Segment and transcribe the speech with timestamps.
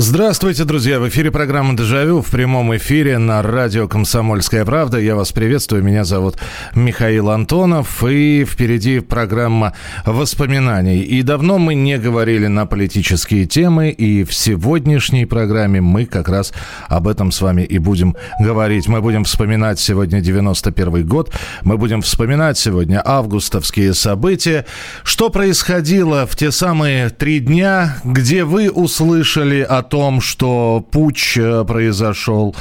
[0.00, 1.00] Здравствуйте, друзья!
[1.00, 5.00] В эфире программа «Дежавю» в прямом эфире на радио «Комсомольская правда».
[5.00, 5.82] Я вас приветствую.
[5.82, 6.36] Меня зовут
[6.76, 8.04] Михаил Антонов.
[8.04, 9.72] И впереди программа
[10.06, 11.00] воспоминаний.
[11.00, 13.90] И давно мы не говорили на политические темы.
[13.90, 16.52] И в сегодняшней программе мы как раз
[16.86, 18.86] об этом с вами и будем говорить.
[18.86, 21.34] Мы будем вспоминать сегодня 91 год.
[21.64, 24.64] Мы будем вспоминать сегодня августовские события.
[25.02, 31.64] Что происходило в те самые три дня, где вы услышали о том, что путь э,
[31.64, 32.54] произошел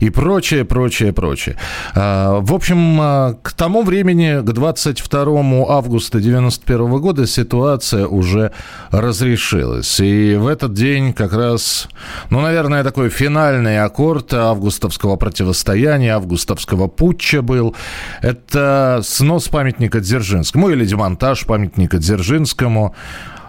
[0.00, 1.56] и прочее, прочее, прочее.
[1.94, 8.52] А, В общем, а, к тому времени, к 22 августа 91 года ситуация уже
[8.90, 10.00] разрешилась.
[10.00, 11.88] И в этот день как раз,
[12.30, 17.74] ну, наверное, такой финальный аккорд августовского противостояния, августовского путча был.
[18.20, 22.94] Это снос памятника Дзержинскому или демонтаж памятника Дзержинскому.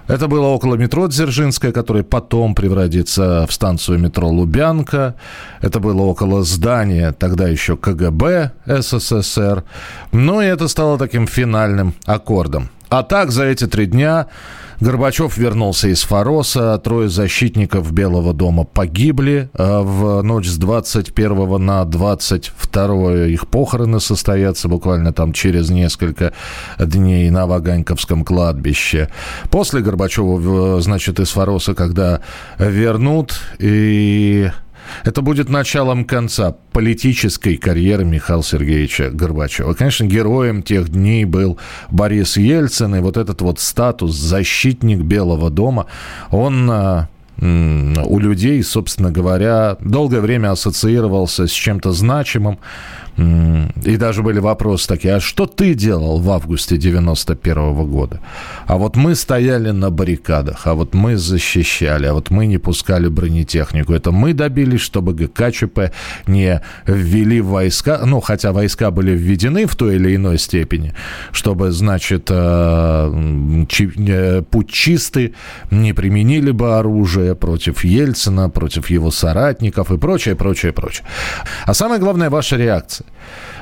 [0.08, 5.16] Это было около метро Дзержинская, которое потом превратится в станцию метро Лубянка.
[5.62, 9.64] Это было около здания тогда еще КГБ СССР.
[10.12, 12.70] Ну и это стало таким финальным аккордом.
[12.94, 14.28] А так за эти три дня
[14.80, 21.86] Горбачев вернулся из Фароса, трое защитников Белого дома погибли э, в ночь с 21 на
[21.86, 26.34] 22 их похороны состоятся буквально там через несколько
[26.78, 29.10] дней на Ваганьковском кладбище.
[29.50, 32.22] После Горбачева, значит, из Фароса, когда
[32.60, 34.52] вернут, и
[35.04, 39.74] это будет началом конца политической карьеры Михаила Сергеевича Горбачева.
[39.74, 41.58] Конечно, героем тех дней был
[41.92, 45.88] Борис Ельцин, и вот этот вот статус «защитник Белого дома»,
[46.32, 52.60] он а, у людей, собственно говоря, долгое время ассоциировался с чем-то значимым.
[53.16, 58.20] И даже были вопросы такие, а что ты делал в августе 91 года?
[58.66, 63.08] А вот мы стояли на баррикадах, а вот мы защищали, а вот мы не пускали
[63.08, 63.94] бронетехнику.
[63.94, 65.92] Это мы добились, чтобы ГКЧП
[66.26, 70.96] не ввели войска, ну, хотя войска были введены в той или иной степени,
[71.32, 75.36] чтобы, значит, э, э, путчисты
[75.70, 81.06] не применили бы оружие против Ельцина, против его соратников и прочее, прочее, прочее.
[81.66, 83.08] А самое главное, ваша реакция.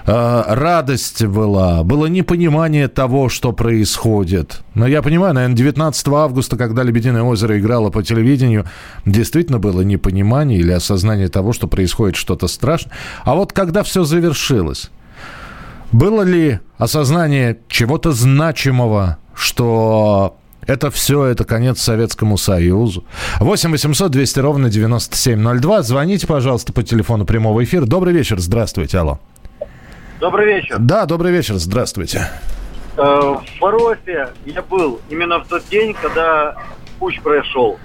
[0.05, 4.61] Э, Радость была, было непонимание того, что происходит.
[4.73, 8.65] Но я понимаю, наверное, 19 августа, когда «Лебединое озеро» играло по телевидению,
[9.05, 12.93] действительно было непонимание или осознание того, что происходит что-то страшное.
[13.23, 14.89] А вот когда все завершилось,
[15.91, 23.03] было ли осознание чего-то значимого, что это все, это конец Советскому Союзу.
[23.39, 25.81] 8 800 200 ровно 9702.
[25.83, 27.85] Звоните, пожалуйста, по телефону прямого эфира.
[27.85, 29.19] Добрый вечер, здравствуйте, алло.
[30.19, 30.77] Добрый вечер.
[30.79, 32.29] Да, добрый вечер, здравствуйте.
[32.97, 36.55] Э, В Фаросе я был именно в тот день, когда
[36.99, 37.79] путь прошел.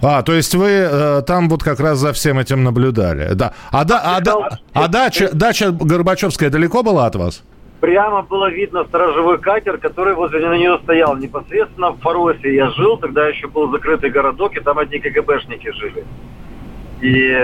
[0.00, 3.34] А, то есть вы э, там вот как раз за всем этим наблюдали.
[3.34, 3.52] Да.
[3.70, 7.42] А, да, а, да, а дача, дача Горбачевская далеко была от вас?
[7.80, 11.16] Прямо было видно сторожевой катер, который возле нее стоял.
[11.16, 16.04] Непосредственно в Фаросе я жил, тогда еще был закрытый городок, и там одни КГБшники жили.
[17.02, 17.36] И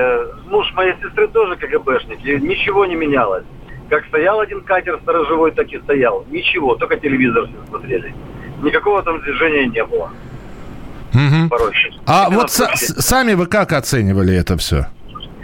[0.48, 3.44] муж моей сестры тоже КГБшник, и ничего не менялось.
[3.90, 6.24] Как стоял один катер сторожевой, так и стоял.
[6.30, 8.14] Ничего, только телевизор все смотрели.
[8.62, 10.10] Никакого там движения не было.
[11.12, 11.90] Фаросе.
[12.06, 14.86] А Именно вот с- сами вы как оценивали это все?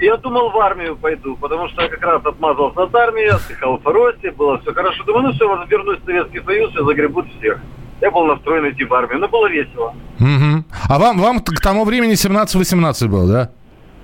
[0.00, 3.82] Я думал, в армию пойду, потому что я как раз отмазался от армии, отдыхал в
[3.82, 5.04] Фаросе, было все хорошо.
[5.04, 7.58] Думаю, ну все, вернусь в Советский Союз и загребут всех.
[8.00, 9.94] Я был настроен идти в армию, но было весело.
[10.18, 10.64] Мгм.
[10.88, 13.50] А вам, вам к тому времени 17-18 было, да?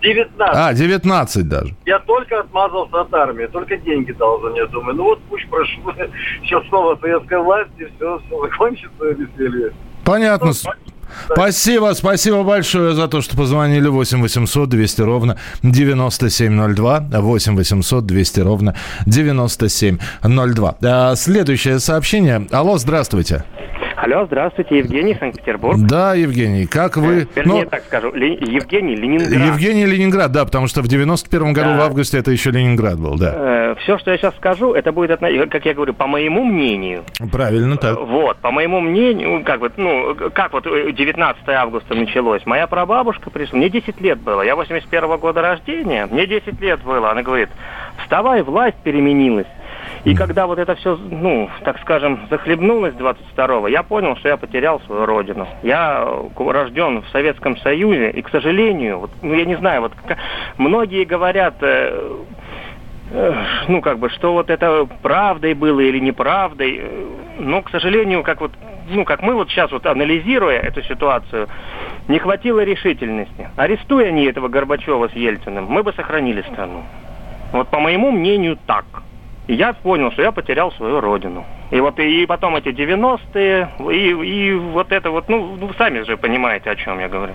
[0.02, 0.38] 19.
[0.40, 1.74] А, 19 даже.
[1.86, 4.66] Я только отмазался от армии, только деньги дал за нее.
[4.66, 5.80] Думаю, ну вот пусть прошу,
[6.42, 9.72] сейчас снова советская власть, и все, все закончится веселье.
[10.04, 10.48] Понятно.
[10.48, 10.91] Ну,
[11.32, 17.00] Спасибо, спасибо большое за то, что позвонили 8 800 200 ровно 9702.
[17.10, 18.74] 8 800 200 ровно
[19.06, 20.76] 9702.
[20.82, 22.46] А, Следующее сообщение.
[22.50, 23.44] Алло, здравствуйте.
[24.04, 25.78] Алло, здравствуйте, Евгений, Санкт-Петербург.
[25.78, 27.28] Да, Евгений, как вы?
[27.36, 29.30] Вернее, Ну, так скажу, Ли- Евгений, Ленинград.
[29.46, 31.76] Евгений Ленинград, да, потому что в 91 году Да.
[31.78, 33.76] в августе это еще Ленинград был, да.
[33.82, 37.04] все, что я сейчас скажу, это будет, отно- как я говорю, по моему мнению.
[37.30, 37.96] Правильно так.
[38.00, 42.44] Вот, по моему мнению, как вот, ну, как вот э, 19 августа началось.
[42.44, 47.12] Моя прабабушка пришла, мне 10 лет было, я 81 года рождения, мне 10 лет было.
[47.12, 47.50] Она говорит,
[48.02, 49.46] вставай, власть переменилась.
[50.04, 54.80] И когда вот это все, ну, так скажем, захлебнулось 22-го, я понял, что я потерял
[54.80, 55.46] свою родину.
[55.62, 56.04] Я
[56.36, 59.92] рожден в Советском Союзе, и, к сожалению, вот, ну, я не знаю, вот
[60.58, 62.16] многие говорят, э,
[63.12, 63.34] э,
[63.68, 66.82] ну, как бы, что вот это правдой было или неправдой.
[67.38, 68.52] Но, к сожалению, как вот
[68.88, 71.48] ну, как мы вот сейчас вот анализируя эту ситуацию,
[72.08, 73.48] не хватило решительности.
[73.56, 76.82] Арестуя они этого Горбачева с Ельциным, мы бы сохранили страну.
[77.52, 78.84] Вот по моему мнению так.
[79.48, 81.44] Я понял, что я потерял свою родину.
[81.70, 86.70] И вот и потом эти 90-е, и, и вот это вот, ну, сами же понимаете,
[86.70, 87.34] о чем я говорю.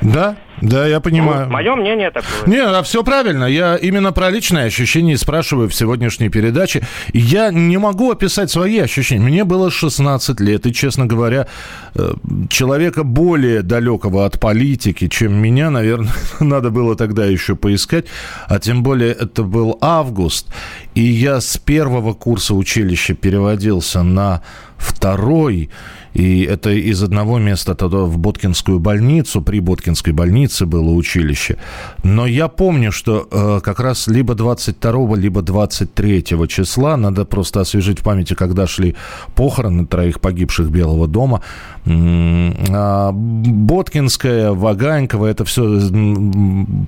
[0.00, 1.46] Да, да, я понимаю.
[1.46, 2.30] Ну, мое мнение такое.
[2.46, 3.44] Не, а все правильно.
[3.44, 6.82] Я именно про личные ощущения спрашиваю в сегодняшней передаче.
[7.12, 9.22] Я не могу описать свои ощущения.
[9.22, 11.46] Мне было 16 лет, и, честно говоря,
[11.94, 12.12] э,
[12.48, 18.06] человека более далекого от политики, чем меня, наверное, надо было тогда еще поискать.
[18.48, 20.48] А тем более это был август,
[20.94, 24.42] и я с первого курса училища переводился на
[24.78, 25.70] второй.
[26.16, 31.58] И это из одного места тогда в Боткинскую больницу, при Боткинской больнице было училище.
[32.04, 38.00] Но я помню, что э, как раз либо 22 либо 23 числа, надо просто освежить
[38.00, 38.96] в памяти, когда шли
[39.34, 41.42] похороны троих погибших Белого дома,
[41.86, 45.80] а Боткинская, Ваганьково, это все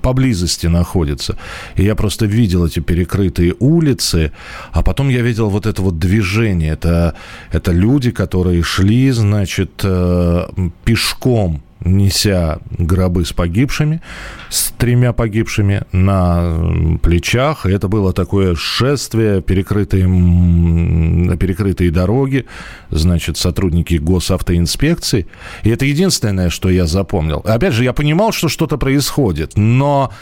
[0.02, 1.36] поблизости находится.
[1.76, 4.32] И я просто видел эти перекрытые улицы,
[4.72, 6.72] а потом я видел вот это вот движение.
[6.72, 7.14] Это,
[7.52, 10.48] это люди, которые шли, значит, э,
[10.84, 14.00] пешком неся гробы с погибшими,
[14.50, 17.66] с тремя погибшими на плечах.
[17.66, 20.04] Это было такое шествие, перекрытые,
[21.36, 22.46] перекрытые дороги,
[22.90, 25.26] значит, сотрудники госавтоинспекции.
[25.62, 27.42] И это единственное, что я запомнил.
[27.44, 30.12] Опять же, я понимал, что что-то происходит, но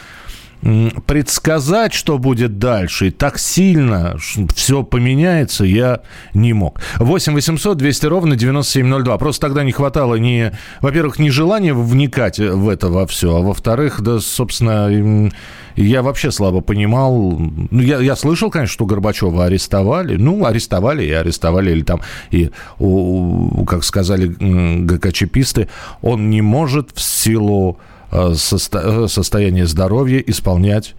[0.61, 4.17] предсказать, что будет дальше, и так сильно
[4.55, 6.01] все поменяется, я
[6.33, 6.81] не мог.
[6.97, 9.17] 8 800 200 ровно 9702.
[9.17, 10.51] Просто тогда не хватало ни,
[10.81, 15.31] во-первых, ни желания вникать в это во все, а во-вторых, да, собственно,
[15.77, 17.37] я вообще слабо понимал.
[17.37, 20.17] Ну, я, я слышал, конечно, что Горбачева арестовали.
[20.17, 21.71] Ну, арестовали и арестовали.
[21.71, 22.01] Или там,
[22.31, 22.49] и,
[23.67, 25.69] как сказали ГКЧПисты,
[26.01, 27.77] он не может в силу
[28.11, 29.07] состо...
[29.07, 30.95] состояние здоровья исполнять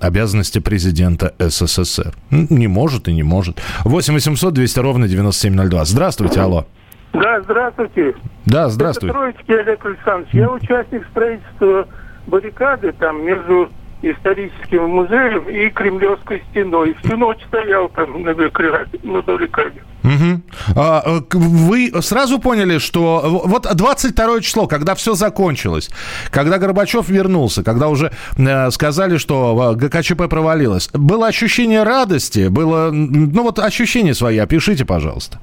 [0.00, 2.14] обязанности президента СССР.
[2.30, 3.60] Не может и не может.
[3.84, 5.84] 8 800 200 ровно 9702.
[5.84, 6.66] Здравствуйте, алло.
[7.12, 8.14] Да, здравствуйте.
[8.46, 9.12] Да, здравствуйте.
[9.12, 10.34] Это Троицкий Олег Александрович.
[10.34, 11.88] Я участник строительства
[12.26, 13.70] баррикады там между
[14.02, 16.96] историческим музеем и Кремлевской стеной.
[17.02, 19.82] Всю ночь стоял там на баррикаде.
[20.04, 20.40] Угу.
[20.76, 25.90] А, э, вы сразу поняли, что вот 22 число, когда все закончилось,
[26.30, 32.90] когда Горбачев вернулся, когда уже э, сказали, что э, ГКЧП провалилось, было ощущение радости, было,
[32.92, 35.40] ну вот ощущение свои, опишите, пожалуйста.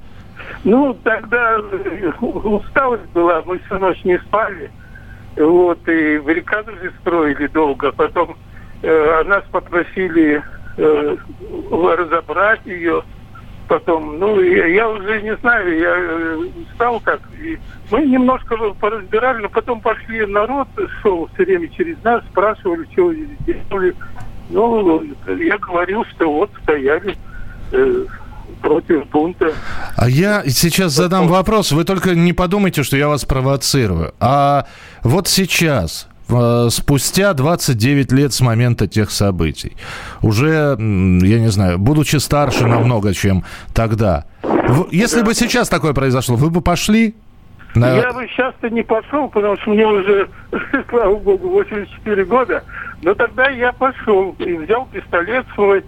[0.64, 4.70] Ну, тогда э, усталость была, мы всю ночь не спали,
[5.36, 8.36] вот, и баррикаду же строили долго, потом
[8.82, 10.42] э, нас попросили
[10.76, 11.16] э,
[11.70, 13.02] разобрать ее,
[13.68, 17.58] потом, ну, я, я уже не знаю, я э, стал как, и
[17.90, 20.68] мы немножко поразбирали, но потом пошли народ,
[21.02, 23.94] шел все время через нас, спрашивали, что делали.
[24.48, 25.02] Ну,
[25.38, 27.16] я говорил, что вот стояли
[27.72, 28.04] э,
[28.60, 29.52] против бунта.
[29.96, 34.14] А я сейчас задам вопрос, вы только не подумайте, что я вас провоцирую.
[34.20, 34.66] А
[35.02, 39.76] вот сейчас, Э, спустя 29 лет с момента тех событий,
[40.22, 44.24] уже, я не знаю, будучи старше намного, чем тогда,
[44.90, 47.14] если бы сейчас такое произошло, вы бы пошли?
[47.76, 47.94] На...
[47.94, 50.28] Я бы сейчас-то не пошел, потому что мне уже,
[50.90, 52.64] слава богу, 84 года.
[53.02, 55.84] Но тогда я пошел и взял пистолет свой,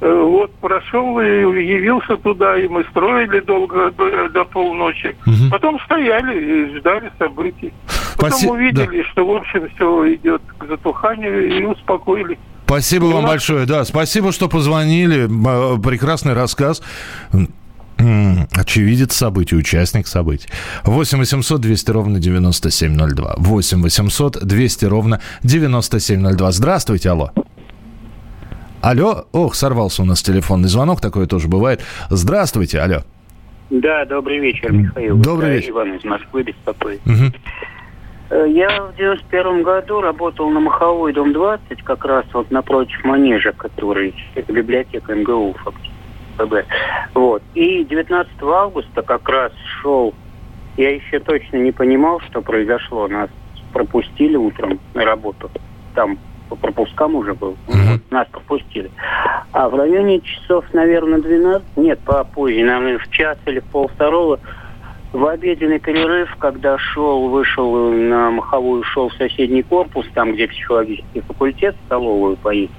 [0.00, 5.16] вот прошел и явился туда, и мы строили долго до, полночи.
[5.26, 5.50] Угу.
[5.50, 7.72] Потом стояли и ждали событий.
[8.16, 8.48] Потом Спаси...
[8.48, 9.08] увидели, да.
[9.10, 12.38] что, в общем, все идет к затуханию и успокоились.
[12.66, 13.66] Спасибо вам большое.
[13.66, 15.26] Да, спасибо, что позвонили.
[15.80, 16.82] Прекрасный рассказ.
[18.52, 20.48] Очевидец событий, участник событий.
[20.84, 23.34] 8 800 200 ровно 9702.
[23.38, 26.52] 8 800 200 ровно 9702.
[26.52, 27.32] Здравствуйте, алло.
[28.80, 29.24] Алло.
[29.32, 31.82] Ох, сорвался у нас телефонный звонок, такое тоже бывает.
[32.10, 32.98] Здравствуйте, алло.
[33.70, 35.16] Да, добрый вечер, Михаил.
[35.16, 35.70] Добрый вечер.
[35.70, 37.00] Иван из Москвы беспокоит.
[37.04, 38.46] Угу.
[38.46, 44.14] Я в 91 году работал на Маховой, дом 20, как раз вот напротив манежа, который
[44.34, 45.92] это библиотека МГУ фактически.
[47.14, 47.42] Вот.
[47.54, 50.14] И 19 августа как раз шел,
[50.76, 53.08] я еще точно не понимал, что произошло.
[53.08, 53.28] Нас
[53.72, 55.50] пропустили утром на работу.
[55.94, 57.56] Там по пропускам уже был.
[57.68, 58.00] Mm-hmm.
[58.10, 58.90] Нас пропустили.
[59.52, 64.40] А в районе часов, наверное, 12, нет, попозже, наверное, в час или в полвторого
[65.12, 71.20] в обеденный перерыв, когда шел, вышел на Маховую, шел в соседний корпус, там, где психологический
[71.20, 72.72] факультет, столовую поесть.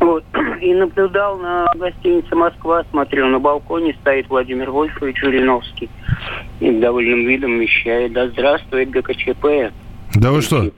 [0.00, 0.24] Вот.
[0.60, 5.90] И наблюдал на гостинице «Москва», смотрел на балконе, стоит Владимир Вольфович Жириновский.
[6.60, 9.72] И довольным видом вещает «Да здравствует ГКЧП».
[10.14, 10.70] Да вы что?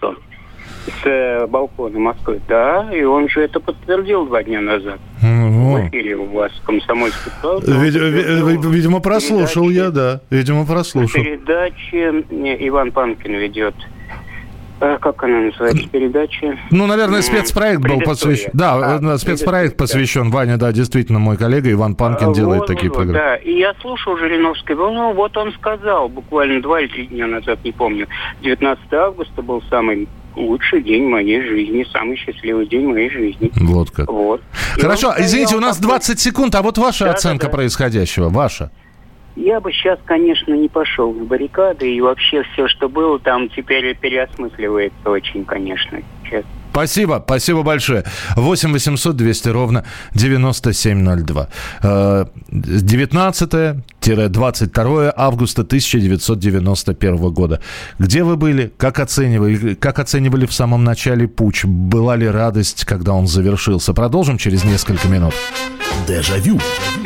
[0.87, 2.41] С э, балкона Москвы.
[2.49, 4.99] Да, и он же это подтвердил два дня назад.
[5.23, 7.71] Ну, В эфире у вас комсомольский правда.
[7.73, 10.21] Вид- ви- видимо, прослушал я, да.
[10.31, 11.23] Видимо, прослушал.
[11.23, 12.25] Передачи
[12.69, 13.75] Иван Панкин ведет.
[14.79, 16.59] А, как она называется, передача?
[16.71, 18.51] Ну, наверное, спецпроект был посвящен.
[18.53, 20.31] Да, А, э, спецпроект посвящен.
[20.31, 23.19] Ваня, да, действительно, мой коллега Иван Панкин А, делает вот, такие вот, программы.
[23.19, 27.59] Да, и я слушал Жириновского, ну вот он сказал, буквально два или три дня назад,
[27.65, 28.07] не помню,
[28.43, 33.51] 19 августа был самый лучший день моей жизни, самый счастливый день моей жизни.
[33.57, 34.11] Вот как.
[34.11, 34.43] Вот.
[34.77, 37.57] И Хорошо, извините, у нас такой- 20 секунд, а вот ваша Да, оценка да, да.
[37.57, 38.71] происходящего, ваша.
[39.37, 43.95] Я бы сейчас, конечно, не пошел на баррикады, и вообще все, что было там, теперь
[43.95, 46.45] переосмысливается очень, конечно, сейчас.
[46.71, 48.05] Спасибо, спасибо большое.
[48.37, 51.49] 8 800 200 ровно 9702.
[51.83, 57.61] Э, 19-22 августа 1991 года.
[57.99, 58.71] Где вы были?
[58.77, 59.75] Как оценивали?
[59.75, 61.65] Как оценивали в самом начале путь?
[61.65, 63.95] Была ли радость, когда он завершился?
[63.95, 65.33] Продолжим через несколько минут.
[66.07, 66.59] Дежавю.
[66.59, 67.06] Дежавю.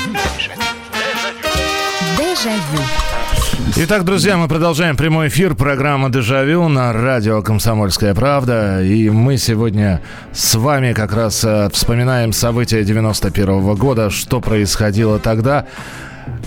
[3.75, 8.81] Итак, друзья, мы продолжаем прямой эфир программы «Дежавю» на радио «Комсомольская правда».
[8.81, 10.01] И мы сегодня
[10.33, 15.67] с вами как раз э, вспоминаем события 91 года, что происходило тогда.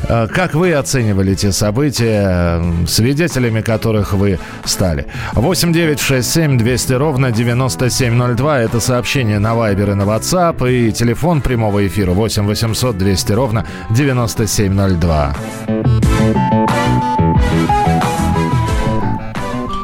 [0.09, 5.07] Э, Как вы оценивали те события, свидетелями которых вы стали?
[5.33, 8.61] 8 9 6 7 200 ровно 9702.
[8.61, 10.71] Это сообщение на Viber и на WhatsApp.
[10.71, 15.35] И телефон прямого эфира 8 800 200 ровно 9702.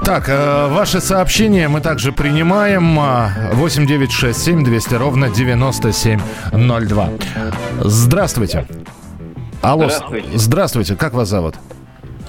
[0.05, 2.99] Так, э, ваши сообщения мы также принимаем.
[2.99, 7.11] А, 8967 200 ровно 9702.
[7.85, 8.67] Здравствуйте.
[9.63, 10.29] Алло, Здравствуйте.
[10.39, 10.97] здравствуйте.
[10.97, 11.55] Как вас зовут?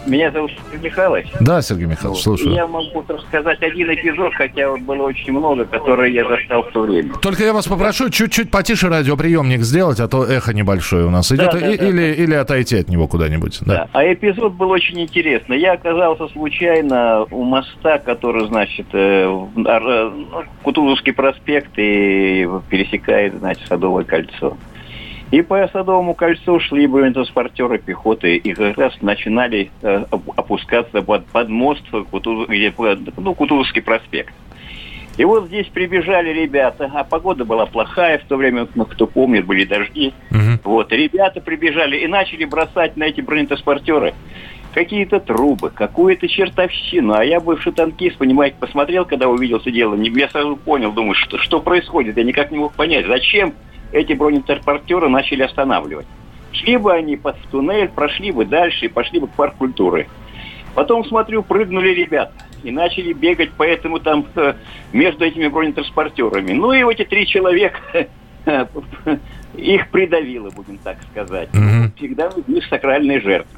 [0.07, 1.27] Меня зовут Сергей Михайлович.
[1.41, 2.53] Да, Сергей Михайлович, слушаю.
[2.55, 6.81] Я могу рассказать один эпизод, хотя вот было очень много, которые я застал в то
[6.81, 7.13] время.
[7.21, 11.51] Только я вас попрошу чуть-чуть потише радиоприемник сделать, а то эхо небольшое у нас идет.
[11.51, 13.59] да, И- да, или, или отойти от него куда-нибудь.
[13.61, 13.73] Да.
[13.75, 13.87] Да.
[13.93, 15.59] А эпизод был очень интересный.
[15.59, 23.67] Я оказался случайно у моста, который, значит, э, а, ну, Кутузовский проспект и пересекает, значит,
[23.67, 24.57] Садовое кольцо.
[25.31, 31.25] И по Садовому кольцу шли бронетранспортеры пехоты и как раз начинали э, оп- опускаться под,
[31.27, 32.73] под мост, Кутуз- где,
[33.17, 34.33] ну, Кутузовский проспект.
[35.17, 39.45] И вот здесь прибежали ребята, а погода была плохая в то время, ну, кто помнит,
[39.45, 40.13] были дожди.
[40.31, 40.59] Мгм.
[40.65, 44.13] Вот, ребята прибежали и начали бросать на эти бронетранспортеры
[44.73, 47.13] какие-то трубы, какую-то чертовщину.
[47.13, 51.37] А я бывший танкист, понимаете, посмотрел, когда увидел это дело, я сразу понял, думаю, что,
[51.37, 52.17] что происходит.
[52.17, 53.53] Я никак не мог понять, зачем
[53.91, 56.07] эти бронетранспортеры начали останавливать.
[56.53, 60.07] Шли бы они под в туннель, прошли бы дальше и пошли бы к парк культуры.
[60.75, 62.33] Потом, смотрю, прыгнули ребята
[62.63, 64.53] и начали бегать по этому там э,
[64.93, 66.53] между этими бронетранспортерами.
[66.53, 68.07] Ну и эти три человека
[69.55, 71.49] их придавило, будем так сказать.
[71.53, 71.91] Мгм.
[71.97, 73.57] Всегда их сакральные жертвы.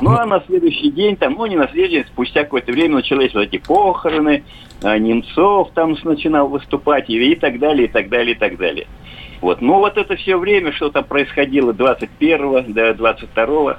[0.00, 3.34] Ну, а на следующий день, там, ну, не на следующий, день, спустя какое-то время начались
[3.34, 4.44] вот эти похороны,
[4.82, 8.86] а, Немцов там начинал выступать, и, и так далее, и так далее, и так далее.
[9.40, 9.60] Вот.
[9.60, 13.76] Ну, вот это все время, что там происходило 21-го до 22-го,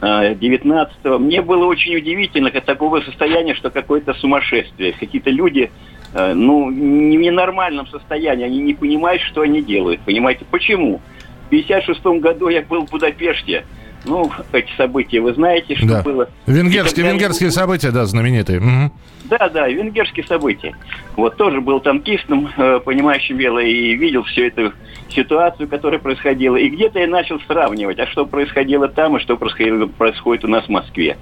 [0.00, 4.92] а, 19-го, мне было очень удивительно, как такого состояния, что какое-то сумасшествие.
[4.92, 5.70] Какие-то люди,
[6.12, 10.00] э, ну, не в ненормальном состоянии, они не понимают, что они делают.
[10.00, 11.00] Понимаете, почему?
[11.46, 13.64] В 56 году я был в Будапеште,
[14.04, 16.02] Ну, эти события вы знаете, что Да.
[16.02, 16.28] было.
[16.46, 18.60] Венгерские, тогда- венгерские события, да, знаменитые.
[18.60, 18.92] Мгм.
[19.28, 20.74] Да, да, венгерские события.
[21.16, 24.72] Вот тоже был танкистом, э, понимающим дело, и видел всю эту
[25.08, 26.56] ситуацию, которая происходила.
[26.56, 30.64] И где-то я начал сравнивать, а что происходило там и что происходило, происходит у нас
[30.64, 31.16] в Москве.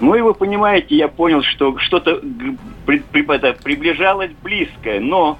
[0.00, 2.20] Ну и вы понимаете, я понял, что что-то
[2.86, 5.38] приближалось близкое, но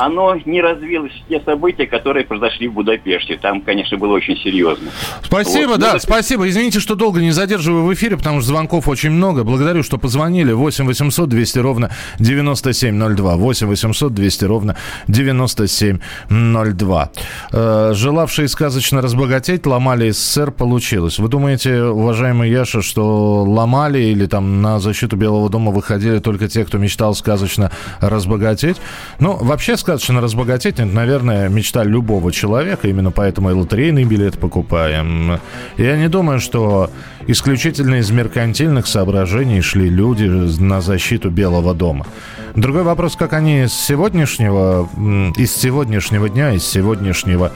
[0.00, 3.36] оно не развилось в те события, которые произошли в Будапеште.
[3.36, 4.88] Там, конечно, было очень серьезно.
[5.22, 5.80] Спасибо, Вот.
[5.80, 6.48] да, Ну, спасибо.
[6.48, 9.44] Извините, что долго не задерживаю в эфире, потому что звонков очень много.
[9.44, 10.52] Благодарю, что позвонили.
[10.52, 13.36] 8 800 200 ровно 9702.
[13.36, 14.76] 8 800 200 ровно
[15.08, 17.10] 9702.
[17.52, 21.18] Э, желавшие сказочно разбогатеть, ломали СССР, получилось.
[21.18, 26.64] Вы думаете, уважаемый Яша, что ломали или там на защиту Белого дома выходили только те,
[26.64, 28.78] кто мечтал сказочно разбогатеть?
[29.18, 35.38] Ну, вообще сказочно разбогатеть, это, наверное, мечта любого человека, именно поэтому и лотерейный билет покупаем.
[35.76, 36.90] Я не думаю, что
[37.26, 40.24] исключительно из меркантильных соображений шли люди
[40.60, 42.06] на защиту Белого дома.
[42.54, 44.88] Другой вопрос, как они с сегодняшнего,
[45.36, 47.52] из сегодняшнего дня, из сегодняшнего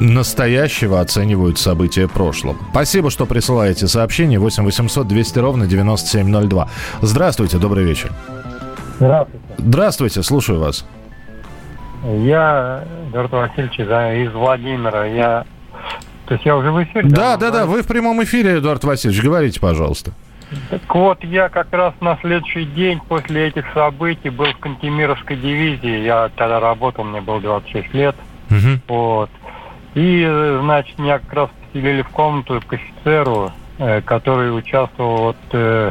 [0.00, 2.56] настоящего оценивают события прошлого.
[2.70, 6.68] Спасибо, что присылаете сообщение 8 800 200 ровно 9702.
[7.02, 8.10] Здравствуйте, добрый вечер.
[9.00, 9.46] Здравствуйте.
[9.56, 10.86] Здравствуйте, слушаю вас.
[12.04, 15.06] Я, Эдуард Васильевич, из- из Владимира.
[15.06, 15.44] Я...
[16.26, 17.08] То есть я уже в эфире?
[17.08, 20.12] Да, да, да, вы в прямом эфире, Эдуард Васильевич, говорите, пожалуйста.
[20.68, 26.00] Так вот, я как раз на следующий день после этих событий был в Кантемировской дивизии.
[26.04, 28.16] Я тогда работал, мне было 26 лет.
[28.50, 28.80] Мгм.
[28.86, 29.30] Вот.
[29.94, 35.90] И, значит, меня как раз поселили в комнату к офицеру, э, который участвовал вот, э,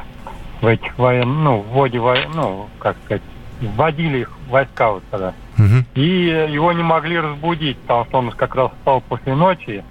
[0.62, 3.22] в этих военных, ну, в вводе войн, ну, как сказать,
[3.62, 5.34] вводили их войска вот тогда.
[5.58, 5.86] Мгм.
[5.96, 9.84] И его не могли разбудить, потому что он как раз спал после ночи.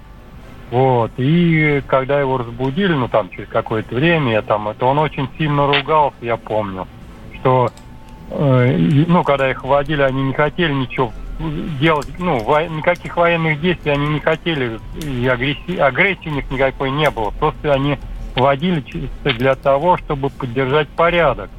[0.71, 1.11] Вот.
[1.17, 5.65] И когда его разбудили, ну там через какое-то время, я там, это он очень сильно
[5.65, 6.87] ругался, я помню,
[7.39, 7.71] что
[8.29, 11.11] э, ну, когда их водили, они не хотели ничего
[11.79, 16.91] делать, ну, во- никаких военных действий они не хотели, и агрессии, агрессии у них никакой
[16.91, 17.31] не было.
[17.31, 17.97] Просто они
[18.39, 21.49] водили чисто для того, чтобы поддержать порядок.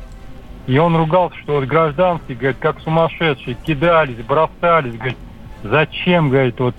[0.66, 5.16] И он ругался, что вот гражданские, говорит, как сумасшедшие, кидались, бросались, говорит,
[5.62, 6.75] зачем, говорит, вот,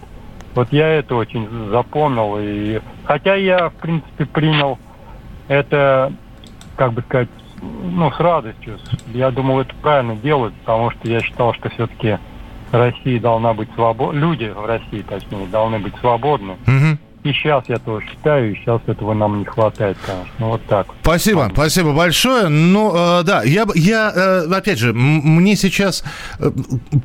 [0.55, 2.37] вот я это очень запомнил.
[2.39, 4.79] И, хотя я, в принципе, принял
[5.47, 6.13] это,
[6.77, 7.29] как бы сказать,
[7.61, 8.79] ну, с радостью.
[9.07, 12.17] Я думал, это правильно делать, потому что я считал, что все-таки
[12.71, 16.55] Россия должна быть свободна, люди в России, точнее, должны быть свободны.
[16.65, 16.97] Мгм.
[17.23, 20.31] И сейчас я тоже считаю, и сейчас этого нам не хватает, конечно.
[20.39, 20.87] Ну, вот так.
[21.03, 22.47] Спасибо, спасибо большое.
[22.47, 26.03] Ну, э, да, я, я э, опять же, мне сейчас
[26.39, 26.51] э,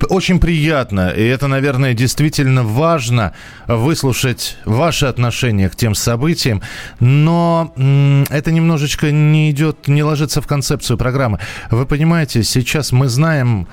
[0.08, 3.34] очень приятно, и это, наверное, действительно важно
[3.66, 6.62] выслушать ваши отношения к тем событиям,
[6.98, 11.40] но м, это немножечко не идет, не ложится в концепцию программы.
[11.70, 13.68] Вы понимаете, сейчас мы знаем...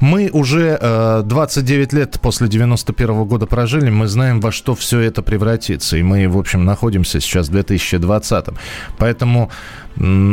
[0.00, 5.22] Мы уже э, 29 лет после 91 года прожили, мы знаем, во что все это
[5.22, 5.96] превратится.
[5.96, 8.46] И мы, в общем, находимся сейчас в 2020.
[8.98, 9.50] Поэтому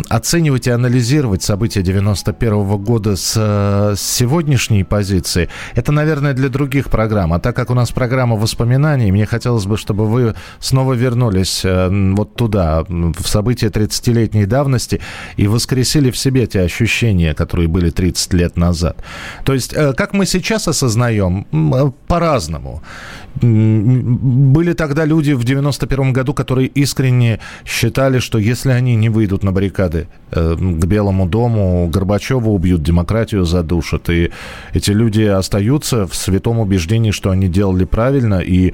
[0.10, 6.89] оценивать и анализировать события 91 года с, э, с сегодняшней позиции, это, наверное, для других
[6.89, 7.34] программ.
[7.34, 11.89] А так как у нас программа воспоминаний, мне хотелось бы, чтобы вы снова вернулись э,
[12.15, 14.99] вот туда, в события 30-летней давности,
[15.38, 18.97] и воскресили в себе те ощущения, которые были 30 лет назад.
[19.45, 21.45] То есть, э, как мы сейчас осознаем,
[22.08, 22.82] по-разному.
[23.41, 29.52] Были тогда люди в 91 году, которые искренне считали, что если они не выйдут на
[29.54, 34.10] баррикады э, к Белому дому, Горбачева убьют, демократию задушат.
[34.10, 34.32] И
[34.74, 38.74] эти люди остаются в святом убеждении, что они делали правильно, и,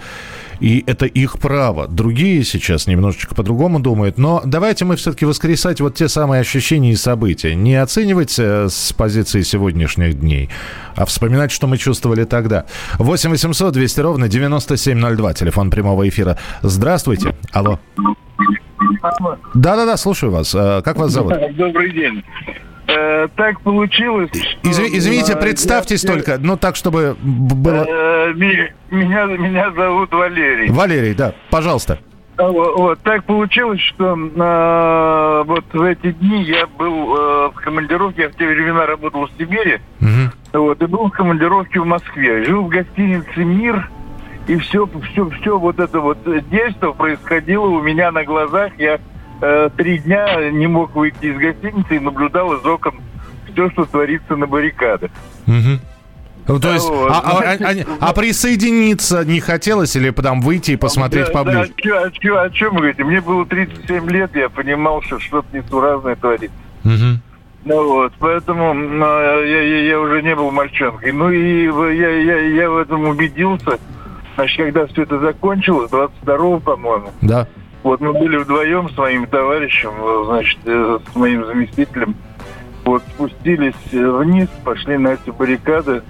[0.60, 1.88] и это их право.
[1.88, 4.18] Другие сейчас немножечко по-другому думают.
[4.18, 7.54] Но давайте мы все-таки воскресать вот те самые ощущения и события.
[7.56, 10.50] Не оценивать э, с позиции сегодняшних дней,
[10.96, 12.65] а вспоминать, что мы чувствовали тогда.
[12.98, 16.38] 8 800 200 ровно 9702, телефон прямого эфира.
[16.62, 17.36] Здравствуйте.
[17.52, 17.80] Алло.
[19.54, 20.54] Да-да-да, слушаю вас.
[20.56, 21.34] Э, Как вас зовут?
[21.58, 22.23] Добрый день.
[22.88, 24.30] Э, так получилось.
[24.32, 27.86] что, Изв- Извините, представьтесь я- только, ну так, чтобы было...
[27.88, 30.71] Э, меня, меня зовут Валерий.
[30.71, 31.99] Валерий, да, пожалуйста.
[32.38, 37.56] А, Вот, вот, так получилось, что э, вот в эти дни я был э, в
[37.62, 40.32] командировке, я в те времена работал в Сибири, Мгм.
[40.54, 42.45] вот, и был в командировке в Москве.
[42.45, 43.89] Жил в гостинице «Мир»,
[44.50, 46.18] и все, все, все вот это вот
[46.50, 48.72] действие происходило у меня на глазах.
[48.80, 49.00] Я
[49.42, 52.96] э, три дня не мог выйти из гостиницы и наблюдал из окон
[53.54, 55.12] все, что творится на баррикадах.
[55.46, 55.80] Мгм.
[56.48, 57.12] Ну, то есть, Вот.
[57.12, 61.72] а, а- а- а присоединиться не хотелось или там выйти и посмотреть Да, поближе?
[61.84, 63.04] Да, о, чё- о чем вы говорите?
[63.04, 66.58] Мне было 37 лет, я понимал, что что-то несуразное творится.
[66.84, 67.22] Мгм.
[67.66, 71.12] Ну вот, поэтому а, я, я, я уже не был мальчонкой.
[71.12, 73.78] Ну и я, я, я в этом убедился.
[74.39, 77.45] Значит, когда все это закончилось, 22-го, по-моему, Да.
[77.84, 79.91] вот мы были вдвоем с моим товарищем,
[80.28, 82.15] значит, э, с моим заместителем.
[82.86, 86.04] Вот спустились э, вниз, пошли на эти баррикады.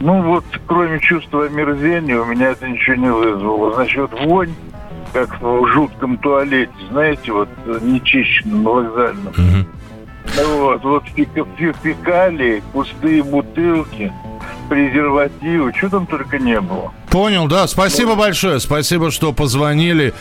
[0.00, 3.74] Ну вот, кроме чувства омерзения, у меня это ничего не вызвало.
[3.74, 4.54] Значит, вот вонь,
[5.12, 9.34] как в жутком туалете, знаете, вот э, нечищенном, вокзальном.
[9.36, 14.10] Ну Вот, вот фека- фе- фекалии, пустые бутылки,
[14.68, 16.92] презервативы, что там только не было.
[17.10, 17.66] Понял, да.
[17.66, 18.60] Спасибо большое.
[18.60, 20.12] Спасибо, что позвонили.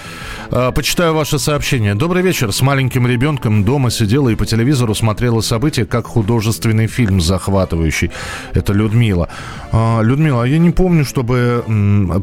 [0.51, 1.95] Э, Почитаю ваше сообщение.
[1.95, 2.51] Добрый вечер.
[2.51, 8.11] С маленьким ребенком дома сидела и по телевизору смотрела события, как художественный фильм захватывающий.
[8.53, 9.29] Это Людмила.
[9.71, 11.63] А, Людмила, я не помню, чтобы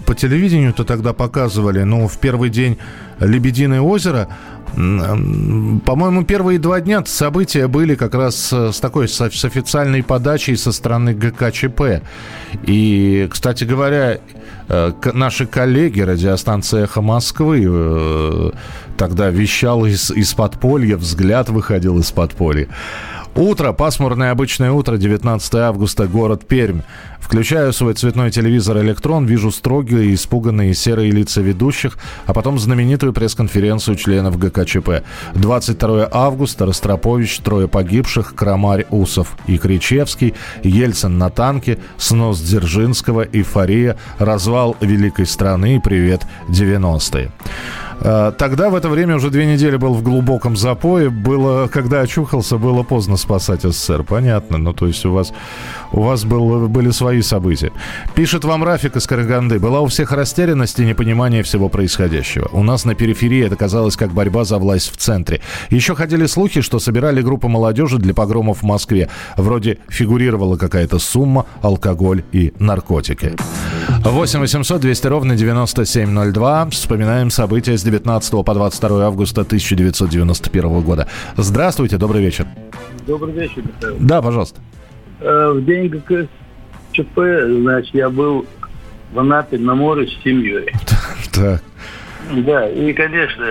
[0.06, 2.78] по телевидению-то тогда показывали, но в первый день
[3.20, 4.28] «Лебединое озеро»
[4.74, 10.72] По-моему, первые два дня события были как раз э, с такой, с, официальной подачей со
[10.72, 12.02] стороны ГКЧП.
[12.64, 14.18] И, кстати говоря,
[14.68, 18.50] э, наши коллеги, радиостанция «Эхо Москвы», э,
[18.96, 22.68] тогда вещал из, из подполья, взгляд выходил из подполья.
[23.36, 26.82] Утро, пасмурное обычное утро, 19 августа, город Пермь.
[27.18, 33.12] Включаю свой цветной телевизор «Электрон», вижу строгие и испуганные серые лица ведущих, а потом знаменитую
[33.12, 35.02] пресс-конференцию членов ГКЧП.
[35.34, 43.96] 22 августа, Ростропович, трое погибших, Крамарь, Усов и Кричевский, Ельцин на танке, снос Дзержинского, эйфория,
[44.18, 47.32] развал великой страны и привет 90-е.
[48.00, 51.10] Э, Тогда в это время уже две недели был в глубоком запое.
[51.10, 54.02] Было, когда очухался, было поздно спасать СССР.
[54.02, 54.58] Понятно.
[54.58, 55.32] Ну, то есть у вас,
[55.92, 57.72] у вас был, были свои события.
[58.14, 59.58] Пишет вам Рафик из Караганды.
[59.58, 62.48] Была у всех растерянность и непонимание всего происходящего.
[62.52, 65.40] У нас на периферии это казалось как борьба за власть в центре.
[65.70, 69.08] Еще ходили слухи, что собирали группу молодежи для погромов в Москве.
[69.36, 73.36] Вроде фигурировала какая-то сумма, алкоголь и наркотики.
[74.04, 76.70] 8 800 200 ровно 9702.
[76.70, 81.06] Вспоминаем события с 19 по 22 августа 1991 года.
[81.36, 82.46] Здравствуйте, добрый вечер.
[83.06, 83.96] Добрый вечер, Михаил.
[84.00, 84.60] Да, пожалуйста.
[85.20, 87.18] Э, В день ГКЧП,
[87.60, 88.46] значит, я был
[89.12, 90.68] в Анапе на море с семьей.
[91.32, 91.62] Так.
[92.32, 93.44] Да, и, конечно,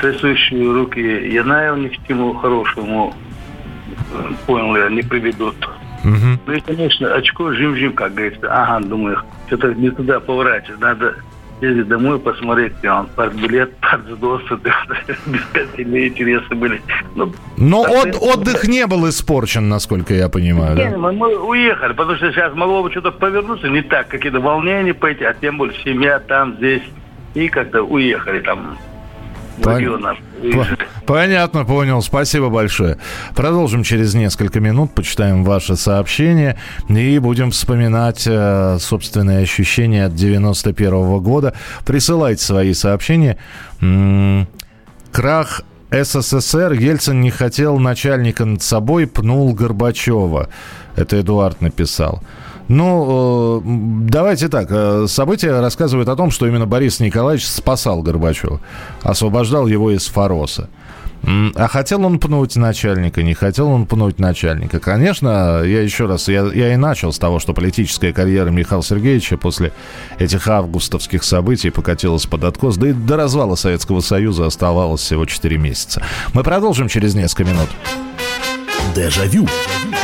[0.00, 3.12] трясущие руки Янаева ни к чему хорошему,
[4.46, 5.56] понял я, не приведут.
[6.04, 6.38] Мгм.
[6.46, 8.46] Ну и, конечно, очко жим-жим, как говорится.
[8.50, 10.80] Ага, думаю, что-то не туда поворачивать.
[10.80, 11.16] Надо
[11.64, 14.58] ездить домой, посмотреть, он, партбилет, партсдосы,
[15.26, 16.80] бесконечные интересы были.
[17.14, 20.76] Ну, Но от- отдых не был испорчен, насколько я понимаю.
[20.76, 20.96] Не, да?
[20.98, 25.24] мы, мы уехали, потому что сейчас могло бы что-то повернуться не так, какие-то волнения пойти,
[25.24, 26.82] а тем более семья там, здесь.
[27.34, 28.78] И как-то уехали там.
[30.52, 30.66] По-
[31.06, 32.00] Понятно, понял.
[32.02, 32.98] Спасибо большое.
[33.34, 36.56] Продолжим через несколько минут, почитаем ваши сообщения
[36.88, 41.54] и будем вспоминать э, собственные ощущения от 91 года.
[41.86, 43.36] Присылайте свои сообщения.
[43.80, 44.48] М,
[45.12, 50.48] Крах СССР Ельцин не хотел начальника над собой, пнул Горбачева.
[50.96, 52.22] Это Эдуард написал.
[52.68, 54.68] Ну, э, давайте так.
[54.70, 58.60] э, События рассказывают о том, что именно Борис Николаевич спасал Горбачева,
[59.02, 60.68] освобождал его из Фороса.
[61.54, 64.78] А хотел он пнуть начальника, не хотел он пнуть начальника.
[64.78, 69.38] Конечно, я еще раз, я, я и начал с того, что политическая карьера Михаила Сергеевича
[69.38, 69.72] после
[70.18, 75.56] этих августовских событий покатилась под откос, да и до развала Советского Союза оставалось всего 4
[75.56, 76.02] месяца.
[76.34, 77.68] Мы продолжим через несколько минут.
[78.94, 79.46] Дежавю.
[79.46, 80.03] Дежавю.